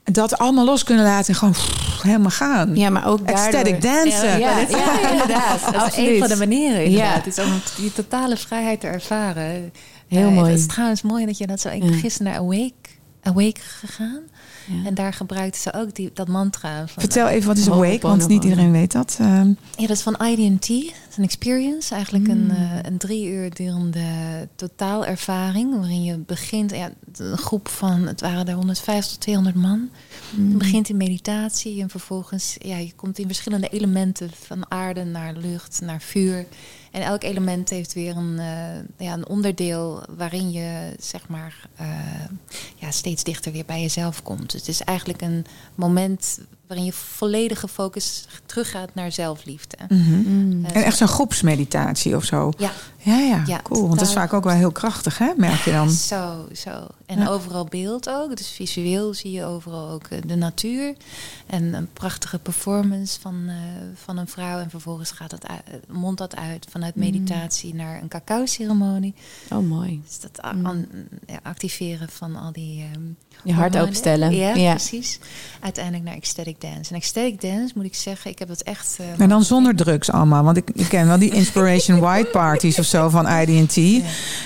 [0.04, 2.76] dat allemaal los kunnen laten en gewoon pff, helemaal gaan.
[2.76, 3.44] ja, maar ook daardoor...
[3.44, 4.38] Ecstatic dansen.
[4.38, 5.72] Ja, ja, ja, inderdaad.
[5.72, 7.08] Dat is een van de manieren inderdaad.
[7.08, 7.14] Ja.
[7.14, 9.72] Het is om die totale vrijheid te ervaren.
[10.08, 10.50] Heel mooi.
[10.50, 11.68] Het is trouwens mooi dat je dat zo...
[11.68, 12.72] Ik ben gisteren naar Awake,
[13.22, 14.22] Awake gegaan.
[14.70, 14.88] Ja.
[14.88, 16.86] En daar gebruikten ze ook die, dat mantra.
[16.86, 17.98] Van, Vertel even, wat is Awake?
[18.00, 19.16] Want niet iedereen weet dat.
[19.20, 20.68] Ehm, Ja, dat is van IDT.
[20.68, 21.94] Dat is een experience.
[21.94, 24.02] Eigenlijk een, eh, een drie uur durende
[24.56, 25.76] totaalervaring.
[25.76, 26.70] Waarin je begint...
[26.70, 28.06] Ja, een groep van...
[28.06, 29.88] Het waren er 150 tot 200 man.
[30.36, 30.50] Mm.
[30.50, 32.56] Je begint in meditatie en vervolgens...
[32.58, 34.30] Ja, je komt in verschillende elementen.
[34.46, 36.46] Van aarde naar lucht, naar vuur.
[36.90, 40.02] En elk element heeft weer een, eh, ja, een onderdeel...
[40.16, 41.68] waarin je, zeg maar...
[41.76, 41.88] eh,
[42.76, 44.52] ja, steeds dichter weer bij jezelf komt.
[44.52, 46.40] Het is eigenlijk een moment...
[46.70, 49.76] waarin je volledige focus teruggaat naar zelfliefde.
[49.88, 50.10] mhm.
[50.30, 50.64] Mm.
[50.64, 52.52] Eh, En echt zo'n groepsmeditatie of zo.
[52.58, 52.70] Ja,
[53.02, 53.86] Ja, ja, Ja, cool.
[53.86, 55.32] Want dat is vaak ook wel heel krachtig, hè?
[55.36, 55.90] Merk je dan.
[55.90, 56.86] Zo, zo.
[57.06, 57.28] En Ja.
[57.28, 58.36] overal beeld ook.
[58.36, 60.94] Dus visueel zie je overal ook eh, de natuur.
[61.46, 63.54] En een prachtige performance van, eh,
[63.94, 64.58] van een vrouw.
[64.58, 67.02] En vervolgens gaat dat uit, mondt dat uit vanuit Mm.
[67.02, 69.14] meditatie naar een cacao-ceremonie.
[69.52, 70.02] Oh, mooi.
[70.06, 70.86] Dus dat Mm.
[71.26, 72.82] ja, activeren van al die...
[72.92, 73.02] ehm,
[73.44, 74.34] Je hart openstellen.
[74.36, 74.70] Ja, Ja.
[74.70, 75.18] precies.
[75.60, 76.90] Uiteindelijk naar ecstatic dance.
[76.90, 78.96] En ecstatic dance, moet ik zeggen, ik heb dat echt...
[79.00, 80.44] eh, Maar dan zonder drugs allemaal.
[80.44, 83.74] Want ik, ik ken wel die Inspiration White Parties of zo van ID&T.
[83.74, 84.00] Ja.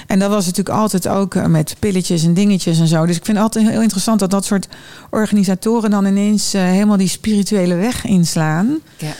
[0.06, 3.06] En dat was natuurlijk altijd ook eh, met pilletjes en dingetjes en zo.
[3.06, 4.68] Dus ik vind het altijd heel interessant dat dat soort
[5.10, 8.78] organisatoren dan ineens eh, helemaal die spirituele weg inslaan.
[8.98, 9.12] Ja.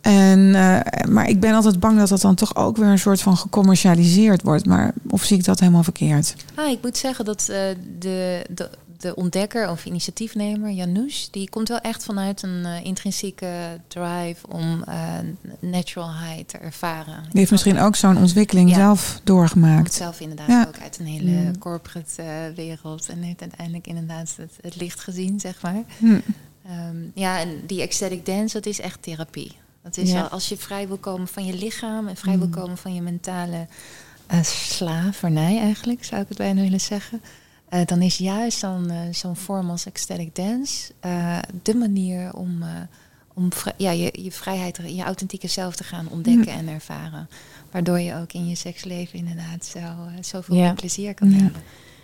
[0.00, 3.20] En, eh, maar ik ben altijd bang dat dat dan toch ook weer een soort
[3.20, 4.66] van gecommercialiseerd wordt.
[4.66, 6.34] Maar of zie ik dat helemaal verkeerd?
[6.54, 7.56] Ah, ik moet zeggen dat eh,
[7.98, 8.70] de, de,
[9.02, 14.82] de ontdekker of initiatiefnemer, Janusz, die komt wel echt vanuit een eh, intrinsieke drive om
[14.82, 15.18] eh,
[15.60, 17.22] natural high te ervaren.
[17.22, 18.74] Die heeft misschien ook zo'n ontwikkeling Ja.
[18.76, 19.92] zelf doorgemaakt.
[19.94, 20.64] zelf inderdaad Ja.
[20.68, 21.58] ook uit een hele Mm.
[21.58, 25.82] corporate eh, wereld en heeft uiteindelijk inderdaad het, het licht gezien, zeg maar.
[25.98, 26.18] Hm.
[26.66, 29.52] Ehm, ja, en die ecstatic dance, dat is echt therapie.
[29.82, 30.14] Dat is Ja.
[30.14, 32.52] wel als je vrij wil komen van je lichaam en vrij wil Mm.
[32.52, 33.66] komen van je mentale
[34.42, 37.20] slavernij eigenlijk, zou ik het bijna willen zeggen.
[37.72, 42.64] Eh, dan is juist dan eh, zo'n vorm als ecstatic dance eh, de manier om,
[43.34, 47.28] om ja, je, je vrijheid, je authentieke zelf te gaan ontdekken en ervaren.
[47.70, 49.78] Waardoor je ook in je seksleven inderdaad zo,
[50.20, 50.72] zoveel Ja.
[50.72, 51.36] plezier kan Ja.
[51.36, 51.62] hebben.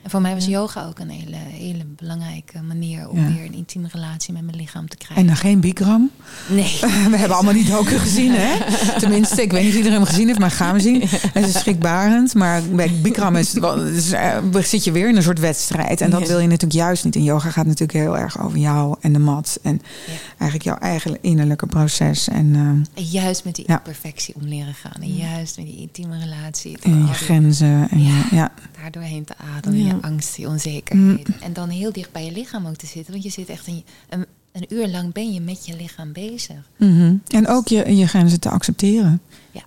[0.09, 3.33] En voor mij was yoga ook een hele, hele belangrijke manier om Ja.
[3.35, 5.17] weer een intieme relatie met mijn lichaam te krijgen.
[5.17, 6.11] En dan geen Bikram.
[6.49, 6.79] Nee.
[7.11, 8.57] We hebben allemaal die docu gezien, hè?
[9.01, 11.03] Tenminste, ik weet niet of iedereen hem gezien heeft, maar gaan we zien.
[11.33, 15.39] Het is schrikbarend, maar bij Bikram is, het eh, zit je weer in een soort
[15.41, 16.01] wedstrijd.
[16.01, 17.17] En dat wil je natuurlijk juist niet.
[17.17, 19.59] In yoga gaat natuurlijk heel erg over jou en de mat.
[19.63, 20.13] En Ja.
[20.29, 22.29] eigenlijk jouw eigen innerlijke proces.
[22.29, 22.61] En, eh,
[23.03, 23.77] En juist met die Ja.
[23.77, 25.03] imperfectie om leren gaan.
[25.03, 26.77] En juist met die intieme relatie.
[26.83, 27.89] en je grenzen.
[27.91, 28.51] En ja.
[28.83, 29.98] daar doorheen te ademen.
[30.01, 31.35] Angst, je onzekerheden.
[31.41, 33.13] En dan heel dicht bij je lichaam ook te zitten.
[33.13, 36.69] Want je zit echt een, een, een uur lang ben je met je lichaam bezig.
[36.77, 37.15] Mhm.
[37.29, 39.21] En ook je, je grenzen te accepteren.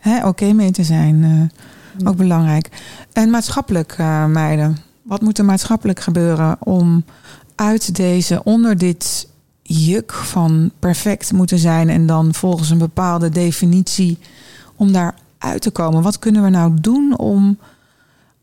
[0.03, 0.27] Ja.
[0.27, 1.23] Oké mee te zijn.
[1.23, 2.69] eh, ook belangrijk.
[3.13, 4.77] En maatschappelijk, eh, meiden.
[5.01, 7.05] Wat moet er maatschappelijk gebeuren om
[7.55, 9.27] uit deze, onder dit
[9.63, 14.17] juk van perfect moeten zijn en dan volgens een bepaalde definitie
[14.75, 16.01] om daar uit te komen?
[16.01, 17.57] Wat kunnen we nou doen om,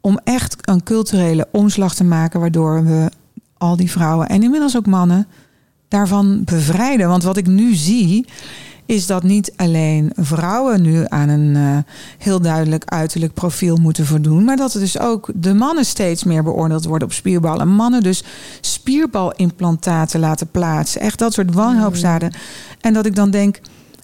[0.00, 3.10] om echt een culturele omslag te maken waardoor we
[3.58, 5.26] al die vrouwen en inmiddels ook mannen
[5.88, 7.08] daarvan bevrijden?
[7.08, 8.26] Want wat ik nu zie
[8.88, 11.78] is dat niet alleen vrouwen nu aan een uh,
[12.18, 16.42] heel duidelijk uiterlijk profiel moeten voldoen, maar dat er dus ook de mannen steeds meer
[16.42, 17.60] beoordeeld worden op spierbal.
[17.60, 18.24] En mannen dus
[18.60, 21.00] spierbalimplantaten laten plaatsen.
[21.00, 22.32] Echt dat soort wanhoopzaden.
[22.80, 23.60] En dat ik dan denk,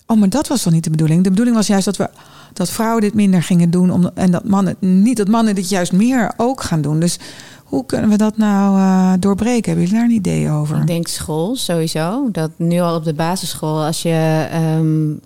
[0.07, 1.23] oh, maar dat was toch niet de bedoeling?
[1.23, 2.11] De bedoeling was juist dat we
[2.57, 4.11] dat vrouwen dit minder gingen doen.
[4.15, 7.01] En dat mannen, niet dat mannen dit juist meer ook gaan doen.
[7.01, 7.19] Dus
[7.65, 9.73] hoe kunnen we dat nou uh, doorbreken?
[9.73, 10.81] Hebben jullie daar een idee over?
[10.81, 12.29] Ik denk school sowieso.
[12.33, 14.49] Dat nu al op de basisschool, als je
[14.79, 15.21] um,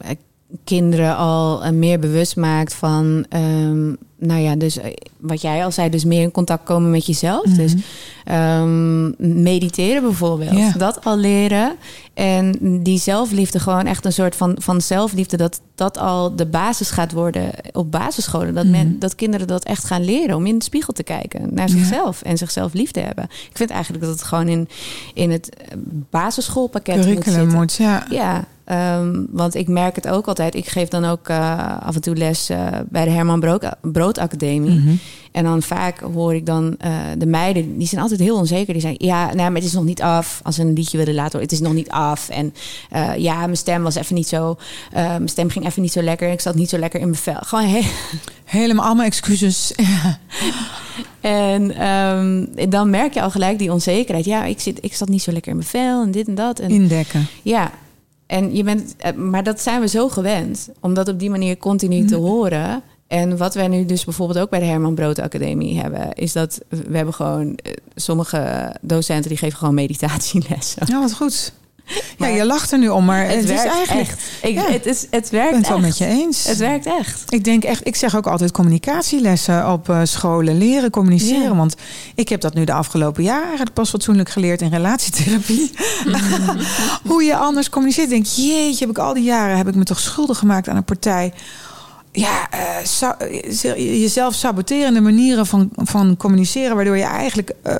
[0.64, 5.72] kinderen al uh, meer bewust maakt van um, nou ja, dus eh, wat jij al
[5.72, 7.44] zei, dus meer in contact komen met jezelf.
[7.44, 7.58] Mm -hmm.
[7.58, 7.74] Dus
[8.30, 10.78] um, mediteren bijvoorbeeld.
[10.78, 11.76] Dat al leren.
[12.14, 16.90] En die zelfliefde, gewoon echt een soort van, van zelfliefde, dat dat al de basis
[16.90, 18.54] gaat worden op basisscholen.
[18.54, 18.98] Dat, men, mm -hmm.
[18.98, 22.38] dat kinderen dat echt gaan leren om in de spiegel te kijken naar zichzelf en
[22.38, 23.24] zichzelf lief te hebben.
[23.24, 24.68] Ik vind eigenlijk dat het gewoon in,
[25.14, 25.56] in het
[26.10, 28.06] basisschoolpakket Curriculum moet, moet ja.
[28.10, 30.54] Ja, Um, want ik merk het ook altijd.
[30.54, 34.18] Ik geef dan ook uh, af en toe les uh, bij de Herman Brood, Brood
[34.18, 34.70] Academie.
[34.70, 34.78] Mhm.
[34.80, 34.98] Mm -hmm.
[35.38, 38.72] En dan vaak hoor ik dan uh, de meiden, die zijn altijd heel onzeker.
[38.72, 40.40] Die zeggen, ja, nou, maar het is nog niet af.
[40.42, 42.28] Als ze een liedje willen laten horen, het is nog niet af.
[42.28, 42.54] En
[43.16, 44.56] ja, mijn stem was even niet zo...
[44.92, 46.30] mijn stem ging even niet zo lekker.
[46.30, 47.40] Ik zat niet zo lekker in mijn vel.
[47.40, 47.80] Gewoon he
[48.44, 49.74] Helemaal allemaal excuses.
[51.20, 54.24] en um, dan merk je al gelijk die onzekerheid.
[54.24, 56.58] Ja, ik, zit, ik zat niet zo lekker in mijn vel en dit en dat.
[56.58, 57.26] En, Indekken.
[57.42, 57.70] Ja,
[58.26, 62.04] en je bent, maar dat zijn we zo gewend, om dat op die manier continu
[62.04, 62.82] te horen.
[63.08, 66.60] En wat wij nu dus bijvoorbeeld ook bij de Herman Brood Academie hebben, is dat
[66.68, 67.58] we hebben gewoon
[67.94, 70.82] sommige docenten die geven gewoon meditatielessen.
[70.86, 71.52] Ja, wat goed.
[72.18, 74.08] Ja, je lacht er nu om, maar het, het is werkt eigenlijk.
[74.08, 74.20] Echt.
[74.42, 74.70] Ik, ja.
[74.70, 76.44] het, is, het werkt Ik ben het wel met je eens.
[76.44, 77.32] Het werkt echt.
[77.32, 81.42] Ik denk echt, ik zeg ook altijd communicatielessen op uh, scholen, leren communiceren.
[81.42, 81.54] Ja.
[81.54, 81.74] Want
[82.14, 85.70] ik heb dat nu de afgelopen eigenlijk pas fatsoenlijk geleerd in relatietherapie.
[87.08, 88.08] Hoe je anders communiceert.
[88.08, 90.84] Denk, jeetje, heb ik al die jaren heb ik me toch schuldig gemaakt aan een
[90.84, 91.32] partij
[92.18, 93.16] ja, uh, sa
[93.76, 97.74] jezelf saboterende manieren van, van communiceren, waardoor je eigenlijk uh,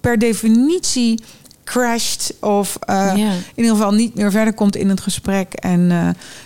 [0.00, 1.20] per definitie
[1.64, 3.32] crasht of uh, ja.
[3.32, 5.90] in ieder geval niet meer verder komt in het gesprek en,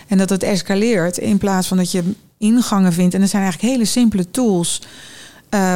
[0.07, 2.03] en dat het escaleert in plaats van dat je
[2.37, 3.13] ingangen vindt.
[3.13, 4.81] En er zijn eigenlijk hele simpele tools.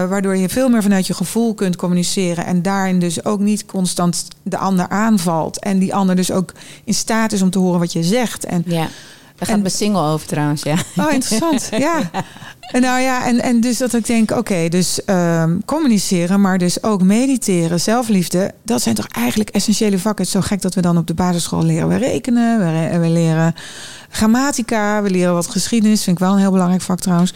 [0.09, 2.45] Waardoor je veel meer vanuit je gevoel kunt communiceren.
[2.45, 5.59] En daarin dus ook niet constant de ander aanvalt.
[5.59, 6.53] En die ander dus ook
[6.83, 8.45] in staat is om te horen wat je zegt.
[8.45, 8.87] En, ja.
[9.37, 10.75] Daar gaat mijn single over trouwens, ja.
[10.95, 11.69] Oh, interessant.
[11.87, 12.09] ja.
[12.71, 16.57] En nou ja, en, en dus dat ik denk, oké, okay, dus um, communiceren, maar
[16.57, 20.25] dus ook mediteren, zelfliefde, dat zijn toch eigenlijk essentiële vakken.
[20.25, 22.99] Het is zo gek dat we dan op de basisschool leren we rekenen, we, re
[22.99, 23.55] we leren
[24.09, 27.33] grammatica, we leren wat geschiedenis, vind ik wel een heel belangrijk vak trouwens.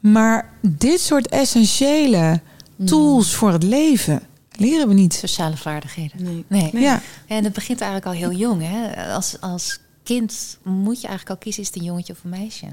[0.00, 2.40] Maar dit soort essentiële
[2.84, 3.38] tools mm.
[3.38, 4.20] voor het leven
[4.56, 5.14] leren we niet.
[5.14, 6.22] Sociale vaardigheden.
[6.22, 6.44] Nee.
[6.48, 6.70] nee.
[6.72, 6.82] nee.
[6.82, 7.00] Ja.
[7.26, 8.62] En dat begint eigenlijk al heel jong.
[8.64, 9.06] Hè?
[9.12, 12.66] Als, als kind moet je eigenlijk al kiezen, is het een jongetje of een meisje.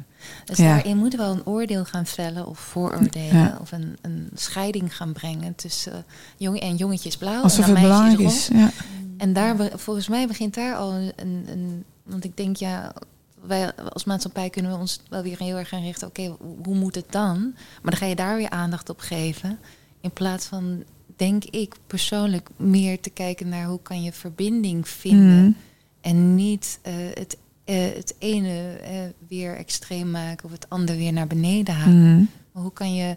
[0.45, 0.63] Dus ja.
[0.63, 3.57] daarin moeten we wel een oordeel gaan vellen of vooroordelen Ja.
[3.61, 5.99] of een, een scheiding gaan brengen tussen uh,
[6.37, 8.57] jong en jongetje is blauw Alsof en dan belangrijk meisje is.
[8.57, 8.71] Ja.
[9.17, 12.93] En daar, volgens mij begint daar al een, een, een want ik denk ja,
[13.41, 16.07] wij als maatschappij kunnen we ons wel weer heel erg gaan richten.
[16.07, 17.39] Oké, okay, hoe moet het dan?
[17.81, 19.59] Maar dan ga je daar weer aandacht op geven.
[20.01, 20.83] In plaats van,
[21.15, 25.43] denk ik persoonlijk, meer te kijken naar hoe kan je verbinding vinden.
[25.43, 25.55] Mm.
[26.03, 28.89] En niet uh, het, uh, het ene uh,
[29.27, 32.15] weer extreem maken of het andere weer naar beneden halen.
[32.15, 32.29] Mm.
[32.51, 33.15] Maar hoe kan je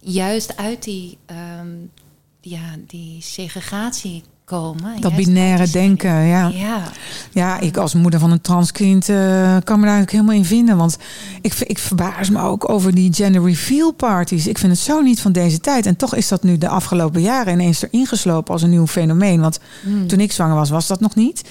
[0.00, 1.18] juist uit die,
[1.60, 1.90] um,
[2.40, 5.00] ja, die segregatie komen?
[5.00, 6.48] Dat binaire denken, ja.
[6.48, 6.82] ja.
[7.32, 10.76] Ja, ik als moeder van een transkind uh, kan me daar ook helemaal in vinden.
[10.76, 10.98] Want
[11.40, 14.46] ik, ik verbaas me ook over die gender reveal parties.
[14.46, 15.86] Ik vind het zo niet van deze tijd.
[15.86, 19.40] En toch is dat nu de afgelopen jaren ineens erin geslopen als een nieuw fenomeen.
[19.40, 20.06] Want mm.
[20.06, 21.42] toen ik zwanger was, was dat nog niet.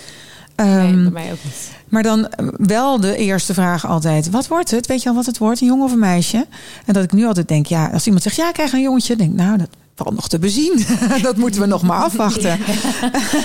[0.55, 1.71] Um, nee, bij mij ook niet.
[1.89, 2.27] Maar dan
[2.57, 4.87] wel de eerste vraag altijd: wat wordt het?
[4.87, 5.61] Weet je al wat het wordt?
[5.61, 6.47] Een jongen of een meisje?
[6.85, 9.15] En dat ik nu altijd denk: ja, als iemand zegt ja, ik krijg een jongetje,
[9.15, 10.85] denk ik, nou, dat valt nog te bezien.
[11.21, 12.59] dat moeten we nog maar afwachten.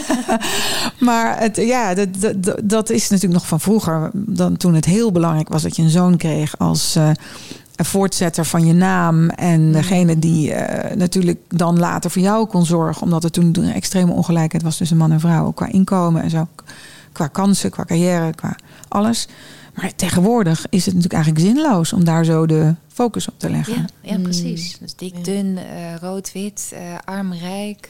[1.09, 4.11] maar het, ja, dat, dat, dat, is natuurlijk nog van vroeger.
[4.12, 6.96] Dan, toen het heel belangrijk was dat je een zoon kreeg als.
[6.96, 7.11] Uh,
[7.76, 9.30] een voortzetter van je naam.
[9.30, 10.59] En degene die uh,
[10.96, 13.02] natuurlijk dan later voor jou kon zorgen.
[13.02, 15.50] Omdat er toen een extreme ongelijkheid was tussen man en vrouw.
[15.50, 16.46] Qua inkomen en zo.
[17.12, 18.56] Qua kansen, qua carrière, qua
[18.88, 19.28] alles.
[19.74, 23.74] Maar tegenwoordig is het natuurlijk eigenlijk zinloos om daar zo de focus op te leggen.
[23.74, 24.78] Ja, ja precies.
[24.78, 27.88] Dus dik, dun, uh, rood-wit, uh, arm-rijk.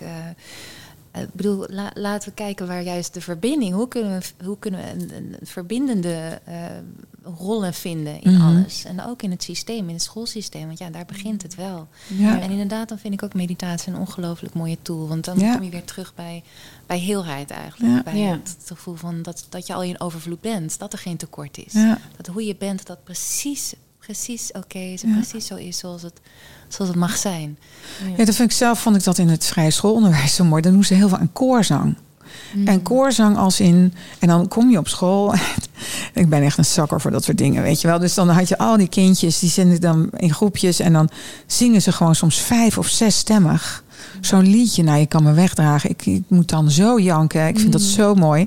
[1.12, 3.74] Ik bedoel, laten we kijken waar juist de verbinding.
[3.74, 6.54] Hoe kunnen we, hoe kunnen we een, een verbindende uh,
[7.36, 8.46] rollen vinden in mhm.
[8.46, 8.84] alles.
[8.84, 10.66] En ook in het systeem, in het schoolsysteem.
[10.66, 11.88] Want ja, daar begint het wel.
[12.06, 12.40] Ja.
[12.40, 15.08] En inderdaad, dan vind ik ook meditatie een ongelooflijk mooie tool.
[15.08, 16.42] Want dan kom je weer terug bij,
[16.86, 18.04] bij heelheid eigenlijk.
[18.04, 20.78] Bij het, gevoel van dat, dat je al in overvloed bent.
[20.78, 21.72] Dat er geen tekort is.
[22.16, 23.74] Dat hoe je bent, dat precies,
[24.08, 25.02] precies oké is.
[25.02, 26.20] En precies zo is zoals het,
[26.68, 27.58] zoals het mag zijn.
[28.16, 28.24] Ja.
[28.24, 30.62] dat vind ik zelf, vond ik dat in het vrije schoolonderwijs zo mooi.
[30.62, 31.96] Dan doen ze heel veel aan koorzang.
[32.54, 32.66] Mm.
[32.66, 33.94] En koorzang als in...
[34.18, 35.34] En dan kom je op school.
[36.14, 37.98] ik ben echt een zakker voor dat soort dingen, weet je wel.
[37.98, 40.80] Dus dan had je al die kindjes, die zitten dan in groepjes...
[40.80, 41.08] en dan
[41.46, 43.84] zingen ze gewoon soms vijf of zes stemmig.
[44.20, 45.90] Zo'n liedje, nou, je kan me wegdragen.
[45.90, 47.46] Ik, ik moet dan zo janken.
[47.46, 47.86] Ik vind dat mm.
[47.86, 48.46] zo mooi.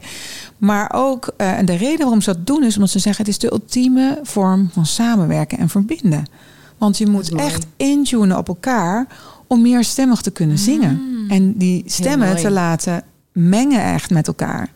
[0.58, 2.64] Maar ook, uh, en de reden waarom ze dat doen...
[2.64, 3.26] is omdat ze zeggen...
[3.26, 6.26] het is de ultieme vorm van samenwerken en verbinden.
[6.78, 9.08] Want je moet echt intunen op elkaar...
[9.48, 11.02] om meer stemmig te kunnen zingen.
[11.02, 11.30] Mm.
[11.30, 14.70] En die stemmen te laten mengen echt met elkaar.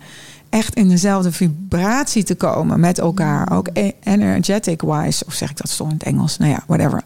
[0.49, 3.47] Echt in dezelfde vibratie te komen met elkaar.
[3.51, 3.57] Mm.
[3.57, 5.25] Ook e- energetic wise.
[5.25, 6.37] Of zeg ik dat stom in het Engels?
[6.37, 7.03] Nou ja, whatever.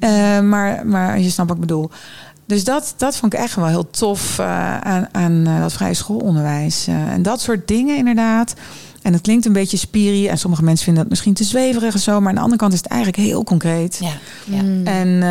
[0.00, 1.90] Uh, maar, maar je snapt wat ik bedoel.
[2.50, 5.94] Dus dat, dat vond ik echt wel heel tof uh, aan, aan uh, dat vrije
[5.94, 6.86] schoolonderwijs.
[6.86, 8.54] en dat soort dingen inderdaad.
[9.02, 10.28] En het klinkt een beetje spiri.
[10.28, 12.20] En sommige mensen vinden dat misschien te zweverig en zo.
[12.20, 13.98] Maar aan de andere kant is het eigenlijk heel concreet.
[14.00, 14.12] Ja,
[14.44, 14.62] ja.
[14.62, 14.86] Mm.
[14.86, 15.22] En,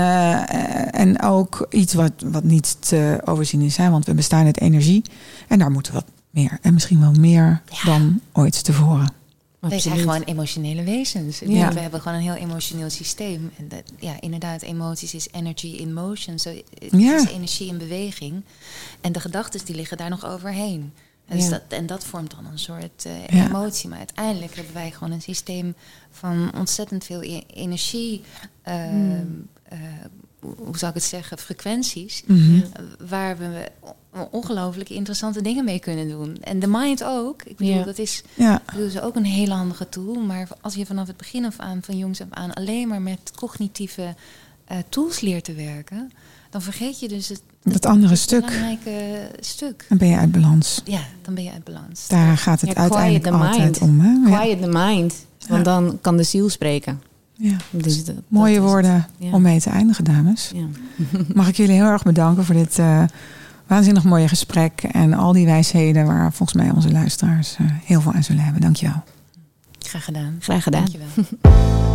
[0.91, 3.77] en ook iets wat, wat niet te overzien is.
[3.77, 3.89] Hè?
[3.89, 5.01] Want we bestaan uit energie.
[5.47, 6.57] En daar moeten we wat meer.
[6.61, 9.18] En misschien wel meer dan ooit tevoren.
[9.59, 11.39] We zijn gewoon emotionele wezens.
[11.39, 11.73] Ja.
[11.73, 13.51] We hebben gewoon een heel emotioneel systeem.
[13.57, 16.39] En dat, ja, inderdaad, emoties is energy in motion.
[16.39, 17.15] So, het ja.
[17.15, 18.43] is energie in beweging.
[19.01, 20.93] En de gedachten die liggen daar nog overheen.
[21.25, 23.89] En, dus dat, en dat vormt dan een soort uh, emotie.
[23.89, 25.75] Maar uiteindelijk hebben wij gewoon een systeem
[26.11, 28.21] van ontzettend veel e- energie.
[28.67, 28.73] Uh,
[30.39, 32.23] hoe zou ik het zeggen, frequenties.
[32.25, 32.61] Mhm.
[33.07, 33.71] Waar we
[34.31, 36.37] ongelooflijk interessante dingen mee kunnen doen.
[36.41, 37.43] En de mind ook.
[37.43, 38.61] Ik bedoel, dat is, ja.
[38.75, 40.15] bedoel, ook een hele handige tool.
[40.15, 43.31] Maar als je vanaf het begin af aan, van jongs af aan, alleen maar met
[43.35, 44.15] cognitieve
[44.71, 46.11] uh, tools leert te werken,
[46.49, 48.45] dan vergeet je dus het, dat andere stuk.
[48.45, 49.85] belangrijke stuk.
[49.89, 50.81] Dan ben je uit balans.
[50.85, 52.07] Ja, dan ben je uit balans.
[52.07, 53.99] Daar gaat het uiteindelijk altijd om.
[53.99, 54.37] Hè?
[54.37, 55.25] Quiet the mind.
[55.47, 57.01] Want dan kan de ziel spreken.
[57.33, 57.55] Ja.
[57.69, 60.51] Dus dat, Mooie woorden om mee te eindigen, dames.
[60.55, 60.65] Ja.
[61.33, 63.03] Mag ik jullie heel erg bedanken voor dit uh,
[63.69, 64.83] waanzinnig mooie gesprek.
[64.83, 68.61] En al die wijsheden waar volgens mij onze luisteraars uh, heel veel aan zullen hebben.
[68.61, 69.03] Dankjewel.
[69.79, 70.35] Graag gedaan.
[70.39, 70.85] Graag gedaan.
[70.85, 71.07] Dankjewel.